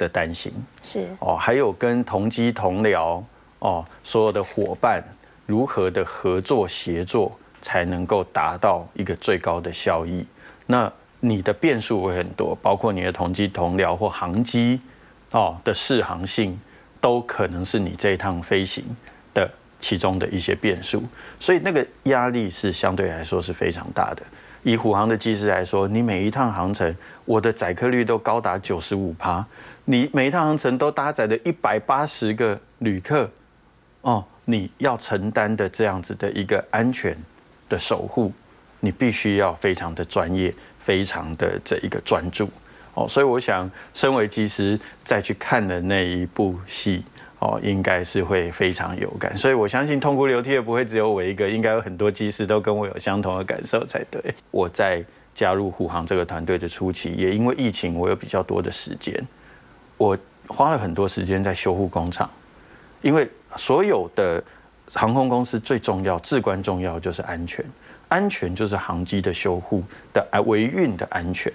[0.00, 3.22] 的担心是哦，还有跟同机同僚
[3.58, 5.04] 哦，所有的伙伴
[5.44, 10.24] 如何的合作协作，才能够达到一个最高的效益。
[10.64, 10.90] 那
[11.20, 14.80] 你的变数会很多，包括你的同机同僚或航机
[15.30, 16.58] 哦的适航性，
[17.00, 18.84] 都可能是你这一趟飞行
[19.32, 19.50] 的
[19.80, 21.02] 其中的一些变数。
[21.38, 24.22] 所以那个压力是相对来说是非常大的。
[24.62, 26.94] 以虎航的机师来说，你每一趟航程，
[27.24, 29.44] 我的载客率都高达九十五趴。
[29.86, 33.28] 你每一趟航程都搭载了一百八十个旅客，
[34.02, 37.16] 哦，你要承担的这样子的一个安全
[37.70, 38.30] 的守护，
[38.80, 42.48] 你必须要非常的专业，非常的这一个专注，
[42.94, 47.04] 哦，所以我想，身为机师再去看的那一部戏，
[47.38, 54.20] 哦，应该是会非常有感，所以我相信痛哭流涕的不会只有我一个，应该有很多机师都跟我有相同的感受才对。
[54.50, 55.04] 我在
[55.34, 59.14] 加入虎航这个团队的初期，也因为疫情，我有比较多的时间。
[59.96, 60.16] 我
[60.48, 62.28] 花了很多时间在修护工厂，
[63.02, 64.42] 因为所有的
[64.92, 67.64] 航空公司最重要、至关重要就是安全，
[68.10, 69.82] 安全就是航机的修护
[70.12, 71.50] 的维运的安全，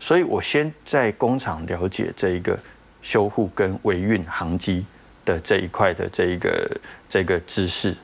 [0.00, 2.58] 所以我先在工厂了解这一个
[3.02, 4.84] 修护跟维运航机
[5.24, 7.94] 的这一块的这一个这个知识，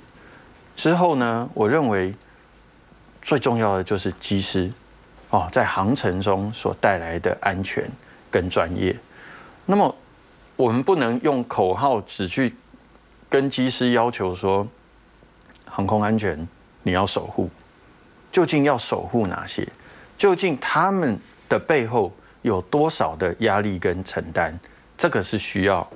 [0.77, 2.15] 之后呢，我认为
[3.23, 4.71] 最重要的就是机师
[5.31, 7.91] 哦，在航程中所带来的安全
[8.31, 8.95] 跟专业。
[9.65, 9.97] 那么，
[10.57, 12.55] 我们不能用口号只去
[13.31, 14.69] 跟机师要求说，
[15.65, 16.47] 航空安全
[16.83, 17.49] 你要守护，
[18.35, 19.65] 究竟要守护哪些？
[20.19, 21.17] 究竟他们
[21.49, 22.13] 的背后
[22.43, 24.53] 有多少的压力跟承担？
[24.99, 25.89] 这个是需要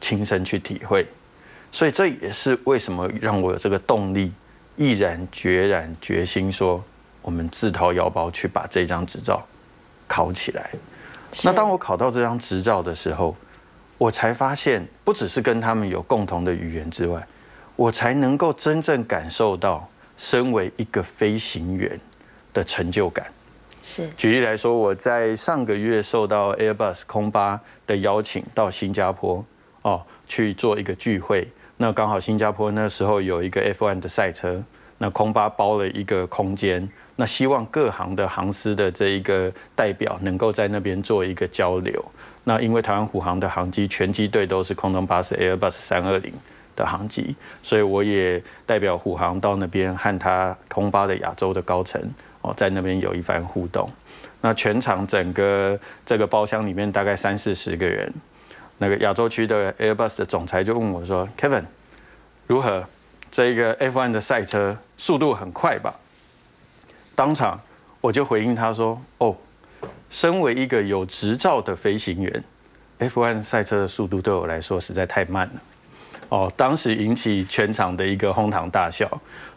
[0.00, 1.06] 亲身去体会。
[1.70, 4.32] 所以这也是为什么让我有这个动力，
[4.74, 6.82] 毅然决然决心说，
[7.22, 9.40] 我们自掏腰包去把这张执照
[10.08, 10.70] 考起来。
[11.44, 13.36] 那当我考到这张执照的时候，
[13.96, 17.24] 我才发现，不只是跟他们有共同的语言之外，
[17.76, 19.88] 我才能够真正感受到
[20.20, 21.98] 身为一个飞行员
[22.52, 23.26] 的成就感。
[23.82, 29.42] 是，举例来说，我在上个月受到 Airbus 空巴的邀请到新加坡
[29.80, 31.48] 哦去做一个聚会，
[31.78, 34.62] 那刚好新加坡那时候有一个 F1 的赛车，
[34.98, 36.86] 那空巴包了一个空间。
[37.16, 42.04] 那希望各行的航司的这一个代表能够在那边做一个交流。
[42.44, 46.32] 那因为台湾虎航的航机全机队都是空中巴士 Airbus 三二零
[46.80, 52.00] 的航机，所以我也代表虎航到那边和他空巴的亚洲的高层
[52.40, 53.88] 哦，在那边有一番互动。
[54.40, 58.10] 那全场整个这个包厢里面大概三四十个人，
[58.78, 61.64] 那个亚洲区的 Airbus 的总裁就问我说：“Kevin，
[62.46, 62.82] 如何？
[63.30, 65.94] 这个 F1 的赛车速度很快吧？”
[67.14, 67.60] 当场
[68.00, 69.36] 我就回应他说：“哦，
[70.10, 72.42] 身为一个有执照的飞行员
[72.98, 75.60] ，F1 赛车的速度对我来说实在太慢了。”
[76.30, 79.06] 哦，当时引起全场的一个哄堂大笑。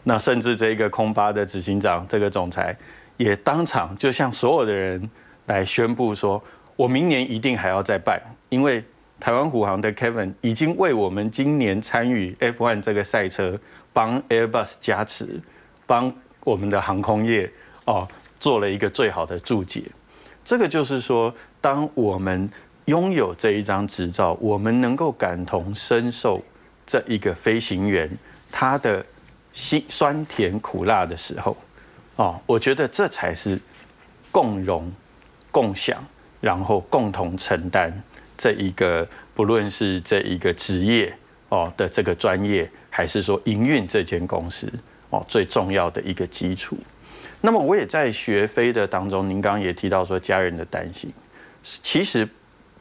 [0.02, 2.76] 那甚至这个空巴的执行长，这个总裁
[3.16, 5.08] 也当场就向所有的人
[5.46, 6.42] 来宣布说
[6.76, 8.20] ：“我明年一定还要再办，
[8.50, 8.84] 因为
[9.18, 13.58] 台湾虎航的 Kevin 已经为我们今年参与 F1 这个赛车，
[13.94, 15.40] 帮 Airbus 加持，
[15.86, 16.14] 帮。”
[16.44, 17.50] 我们的航空业
[17.86, 18.06] 哦，
[18.38, 19.82] 做了一个最好的注解。
[20.44, 22.50] 这个就是说，当我们
[22.84, 26.44] 拥有这一张执照，我们能够感同身受
[26.86, 28.10] 这一个飞行员
[28.50, 29.04] 他的
[29.52, 31.56] 辛酸甜苦辣的时候，
[32.16, 33.58] 哦，我觉得这才是
[34.30, 34.90] 共荣、
[35.50, 36.04] 共享，
[36.40, 37.92] 然后共同承担
[38.36, 41.12] 这一个，不论是这一个职业
[41.48, 44.72] 哦的这个专业，还是说营运这间公司
[45.10, 46.76] 哦最重要的一个基础。
[47.40, 51.12] 那么我也在学飞的当中，您刚刚也提到说家人的担心，
[51.62, 52.28] 其实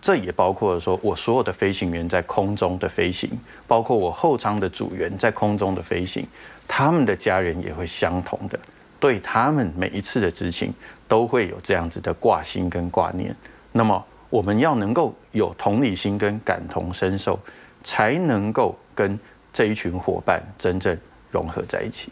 [0.03, 3.29] 这也包括了说我所有的飞行员在空中的飞行，
[3.65, 6.27] 包括我后舱的组员在空中的飞行，
[6.67, 8.59] 他们的家人也会相同的，
[8.99, 10.73] 对他们每一次的执行
[11.07, 13.33] 都会有这样子的挂心跟挂念。
[13.71, 17.39] 那么我们要能够有同理心跟感同身受，
[17.81, 19.17] 才能够跟
[19.53, 20.97] 这一群伙伴真正
[21.31, 22.11] 融合在一起。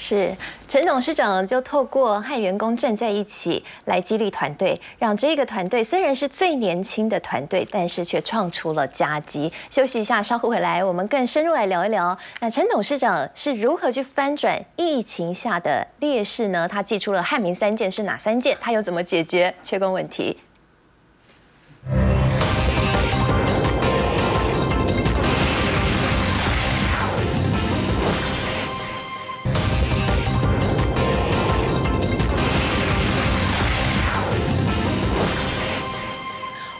[0.00, 0.32] 是
[0.68, 9.52] 陈董事长就透过和员工站在一起来激励团队，让这个团队虽然是最年轻的团队，但是却创出了佳绩。
[9.68, 12.16] 休息一下，稍后回来，我们更深入来聊一聊。
[12.38, 16.68] 那陈董事长是如何去翻转疫情下的劣势呢？
[16.68, 18.56] 他寄出了汉民三件是哪三件？
[18.60, 20.38] 他又怎么解决缺工问题？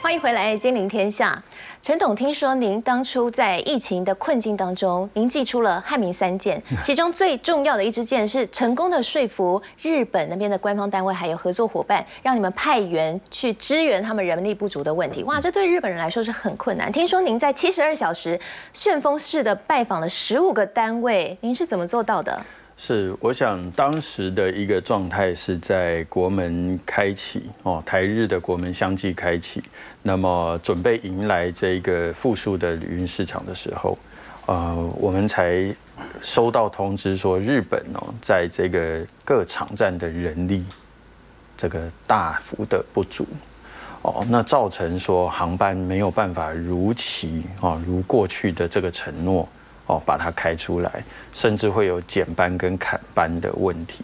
[0.09, 1.39] 欢迎回来，金陵天下。
[1.83, 15.21] 陈董，听说您当初在疫情的困境当中，您寄出了汉民三件， 其中最重要的一支箭是成功的说服日本那边的官方单位还有合作伙伴，让你们派员去支援他们人力不足的问题。
[15.25, 16.91] 哇，这对日本人来说是很困难。
[16.91, 18.39] 听说您在七十二小时
[18.73, 22.43] 旋风式的拜访了十五个单位，您是怎么做到的？
[22.81, 29.61] 是，我想当时的一个状态是在国门开启哦，台日的国门相继开启，
[30.01, 33.97] 那么准备迎来这个复苏的旅运市场的时候，
[34.45, 35.73] 呃，我们才
[36.21, 40.63] 收到通知说，日本哦，在这个各场站的人力
[41.57, 43.25] 这个大幅的不足
[44.01, 49.47] 哦，那造成说航班没有办法如期啊，如过去的这个承诺。
[49.91, 54.03] 哦，把它开出来，甚至会有减班跟砍班的问题。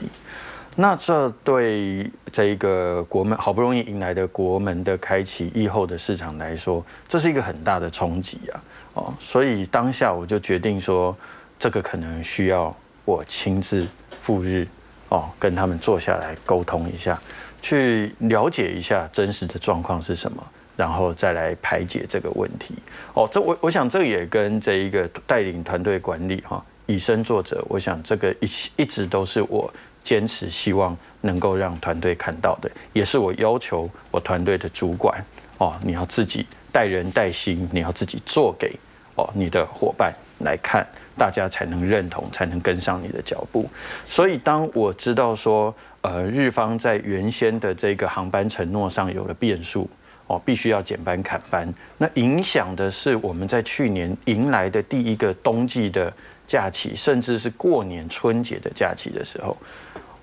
[0.77, 8.63] 那这对这一个国门好不容易迎来的国门的开启，疫后的市场来说，这是一个很大的冲击啊！
[8.95, 11.15] 哦，所以当下我就决定说，
[11.57, 13.87] 这个可能需要我亲自
[14.21, 14.67] 赴日
[15.09, 17.17] 哦，跟他们坐下来沟通一下，
[17.61, 20.43] 去了解一下真实的状况是什么。
[20.77, 22.75] 然后再来排解这个问题
[23.13, 29.73] 哦，这我我想这也跟这一个带领团队管理哈，以身作则，我想这个一一直都是我
[30.05, 35.21] 坚持希望能够让团队看到的，也是我要求我团队的主管
[35.57, 38.73] 哦，你要自己带人带心，你要自己做给
[39.15, 40.87] 哦你的伙伴来看，
[41.17, 43.67] 大家才能认同，才能跟上你的脚步。
[44.05, 49.89] 所以当我知道说，呃，日方在原先的这个航班承诺上有了变数。
[50.27, 56.11] 哦，必须要减班砍班，那影响的是我们在去年迎来的第一个冬季的
[56.47, 59.57] 假期，甚至是过年春节的假期的时候，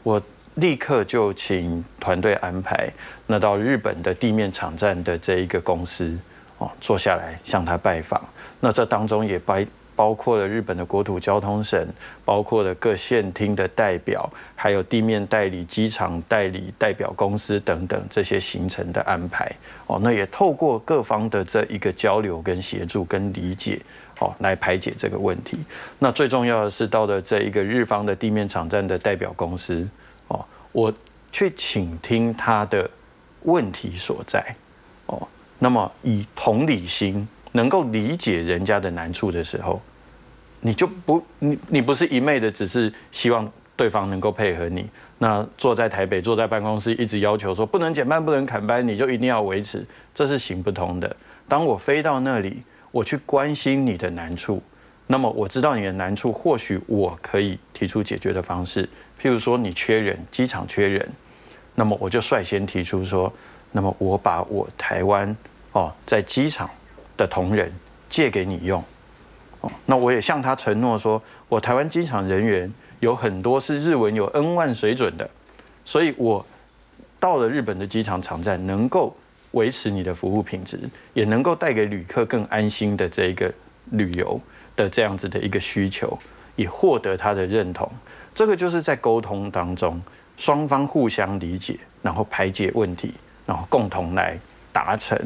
[0.03, 0.23] 我
[0.55, 2.91] 立刻就请团队安排，
[3.27, 6.18] 那到日本的地面场站的这一个公司
[6.59, 8.20] 哦，坐下来向他拜访，
[8.61, 9.57] 那这当中也包。
[9.95, 11.87] 包括了日本的国土交通省，
[12.25, 19.53] 包括了各县厅的代表，还有地面代理、机场代理、代表公司等等这些行程的安排。
[19.87, 23.79] 哦，那也透过各方的这一个交流、跟协助、跟理解，
[24.23, 25.59] 哦，来排解这个问题。
[25.99, 29.87] 那最重要的是到了这一个日方的地面场站的代表公司，
[30.29, 30.95] 哦，我
[31.31, 32.89] 去倾听他的
[33.43, 34.43] 问题所在。
[35.07, 37.27] 哦，那么以同理心。
[37.55, 39.79] 能够理解人家的难处的时候，
[40.61, 43.47] 你就不你你不是一昧的只是希望
[43.77, 44.87] 对方能够配合你。
[45.18, 51.14] 那坐在台北坐在办公室一直要求说不能减班不能砍班，你就一定要维持，这是行不通的。
[51.47, 52.62] 当我飞到那里，
[52.93, 54.62] 我去关心你的难处，
[55.09, 58.88] 那么我知道你的难处，或许我可以提出解决的方式。
[59.20, 61.09] 譬如说你缺人，机场缺人，
[61.74, 63.32] 那么我就率先提出说，
[63.72, 65.36] 那么我把我台湾
[65.72, 66.70] 哦在机场。
[67.14, 67.70] 的同仁
[68.09, 68.82] 借给你用，
[69.61, 75.30] 哦，那我也向他承诺说，我台湾机场人员有很多是日文有 N 万水准的，
[75.84, 76.45] 所以我
[77.20, 79.14] 到了日本的机场场站，能够
[79.53, 80.78] 维持你的服务品质，
[81.14, 83.53] 也能够带给旅客更安心的这一个
[83.92, 84.40] 旅游
[84.76, 86.18] 的这样子的一个需求，
[86.57, 87.90] 以获得他的认同。
[88.34, 90.00] 这个就是在沟通当中
[90.36, 93.12] 双方互相理解，然后排解问题，
[93.44, 94.38] 然后共同来
[94.72, 95.16] 达成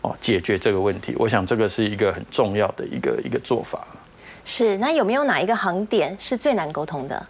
[0.00, 1.14] 哦解决这个问题。
[1.18, 3.86] 我想这个是一个很重要的一个一个做法。
[4.46, 7.26] 是，那有没有哪一个航点是最难沟通的？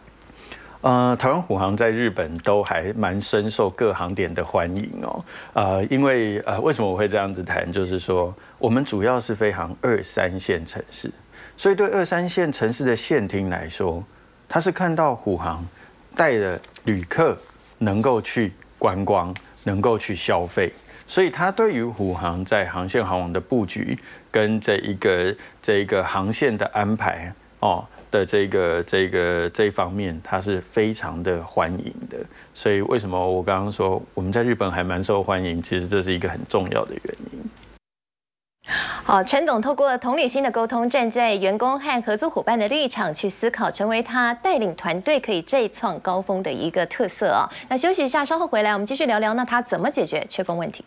[0.85, 5.24] 呃，台湾虎航在日本都还蛮深受各航点的欢迎哦。
[5.55, 7.72] 呃，因为呃，为什么我会这样子谈？
[7.72, 11.11] 就是说，我们主要是飞航二三线城市，
[11.57, 14.05] 所以对二三线城市的线厅来说，
[14.47, 15.66] 他是看到虎航
[16.14, 17.35] 带着旅客
[17.78, 20.70] 能够去观光，能够去消费，
[21.07, 23.99] 所以他对于虎航在航线航网的布局
[24.30, 27.82] 跟这一个这一个航线的安排哦。
[28.15, 32.17] 的这个这个这一方面，它是非常的欢迎的，
[32.55, 35.61] 所以为什么我刚刚说我们在日本还蛮受欢迎？
[35.61, 37.41] 其实这是一个很重要的原因。
[39.03, 47.51] 好，陈董透过同理心的沟通，站在员工和合作伙伴的立场去思考，成为他带领团队可以再创高峰的一个特色啊。
[47.69, 50.85] 那休息一下，稍后回来我们继续聊聊，那他怎么解决缺工问题？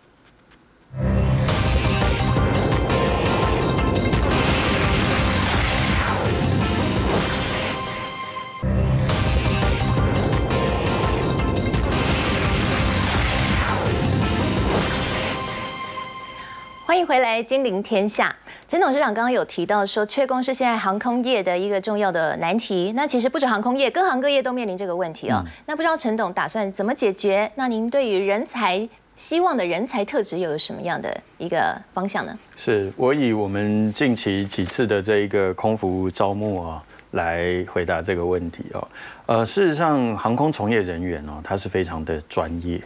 [16.98, 18.36] 欢迎回来，金陵天下。
[18.68, 22.91] 陈董事长刚刚有提到说，缺工是现在航空业的一个重要的难题。
[22.95, 25.43] 那其实不止航空业，各行各业都面临这个问题哦。
[25.68, 27.52] 那不知道陈董打算怎么解决？
[27.54, 32.36] 那您对于人才希望的人才特质又有什么样的一个方向呢？
[32.56, 38.88] 是我以我们近期几次的这一个空服招募啊，来回答这个问题哦。
[39.28, 42.82] 呃，事实上，航空从业人员哦，他是非常的专业。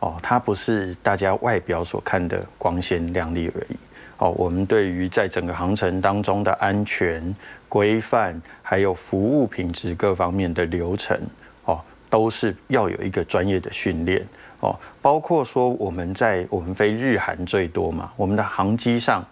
[0.00, 3.76] 哦，它不是大家外表所看的光鲜亮丽而已。
[4.16, 7.34] 哦，我们对于在整个航程当中的安全
[7.68, 11.18] 规范，还有服务品质各方面的流程，
[11.64, 14.22] 哦，都是要有一个专业的训练。
[14.60, 19.24] 哦，包括说我们在我们飞日韩最多嘛，我们的航机上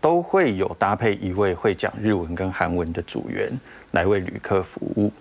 [0.00, 3.48] 都会有搭配一位会讲日文跟韩文的组员
[3.92, 5.12] 来为旅客服务。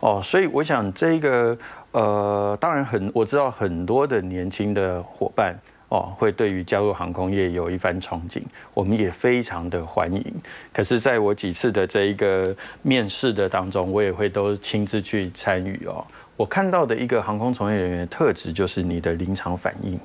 [0.00, 1.56] 哦，所以我想这个。
[1.94, 5.56] 呃，当然很，我知道很多的年轻的伙伴
[5.90, 8.42] 哦，会对于加入航空业有一番憧憬，
[8.74, 10.24] 我们也非常的欢迎。
[10.72, 16.04] 可是，在我几次的这一个面试的当中，我也会都亲自去参与哦。
[16.36, 19.96] 我看到的一个航空从业人员特质，就是你的临场反应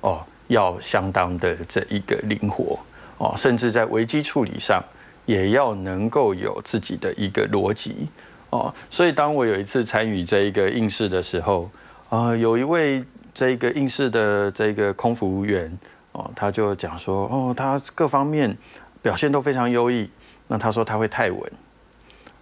[0.00, 2.78] 哦，要相当的这一个灵活
[3.18, 4.82] 哦，甚至在危机处理上，
[5.26, 8.08] 也要能够有自己的一个逻辑。
[8.50, 11.70] 哦，所以当我有一次参与这一个应试的时候，
[12.08, 15.70] 啊，有一位这个应试的这个空服务员，
[16.12, 18.56] 哦，他就讲说，哦，他各方面
[19.00, 20.10] 表现都非常优异。
[20.48, 21.40] 那他说他会泰文，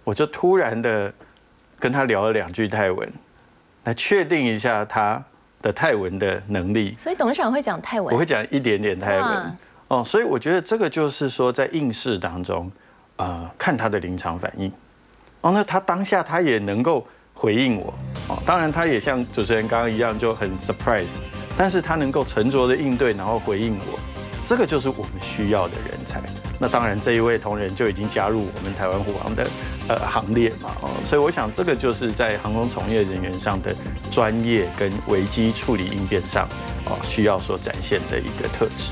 [0.03, 1.13] 我就突然的
[1.77, 3.07] 跟他聊了两句泰文，
[3.83, 5.23] 来确定一下他
[5.61, 6.95] 的泰文的能力。
[6.97, 9.57] 所以董事长会讲泰文，我会讲一点点泰文。
[9.89, 12.71] 哦，所以我觉得这个就是说，在应试当中，
[13.17, 14.71] 啊，看他的临场反应。
[15.41, 17.93] 哦，那他当下他也能够回应我，
[18.27, 21.07] 哦，当然他也像主持人刚刚一样就很 surprise，
[21.57, 23.99] 但是他能够沉着的应对，然后回应我，
[24.43, 26.21] 这个就是我们需要的人才。
[26.61, 29.47] 那当然这一位同仁就已经加入我们台湾虎航的
[29.87, 33.73] 呃行列嘛，哦，所以我想这个就是在航空从业人员上的
[34.11, 36.45] 专业跟危机处理应变上，
[36.83, 38.91] 哦，需要所展现的一个特质。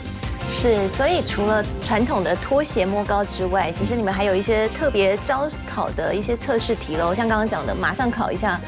[0.49, 8.59] 是，所以除了传统的拖鞋摸高之外，其实你们还有一些特别招考的一些测试题喽，像刚刚讲的，马上考一下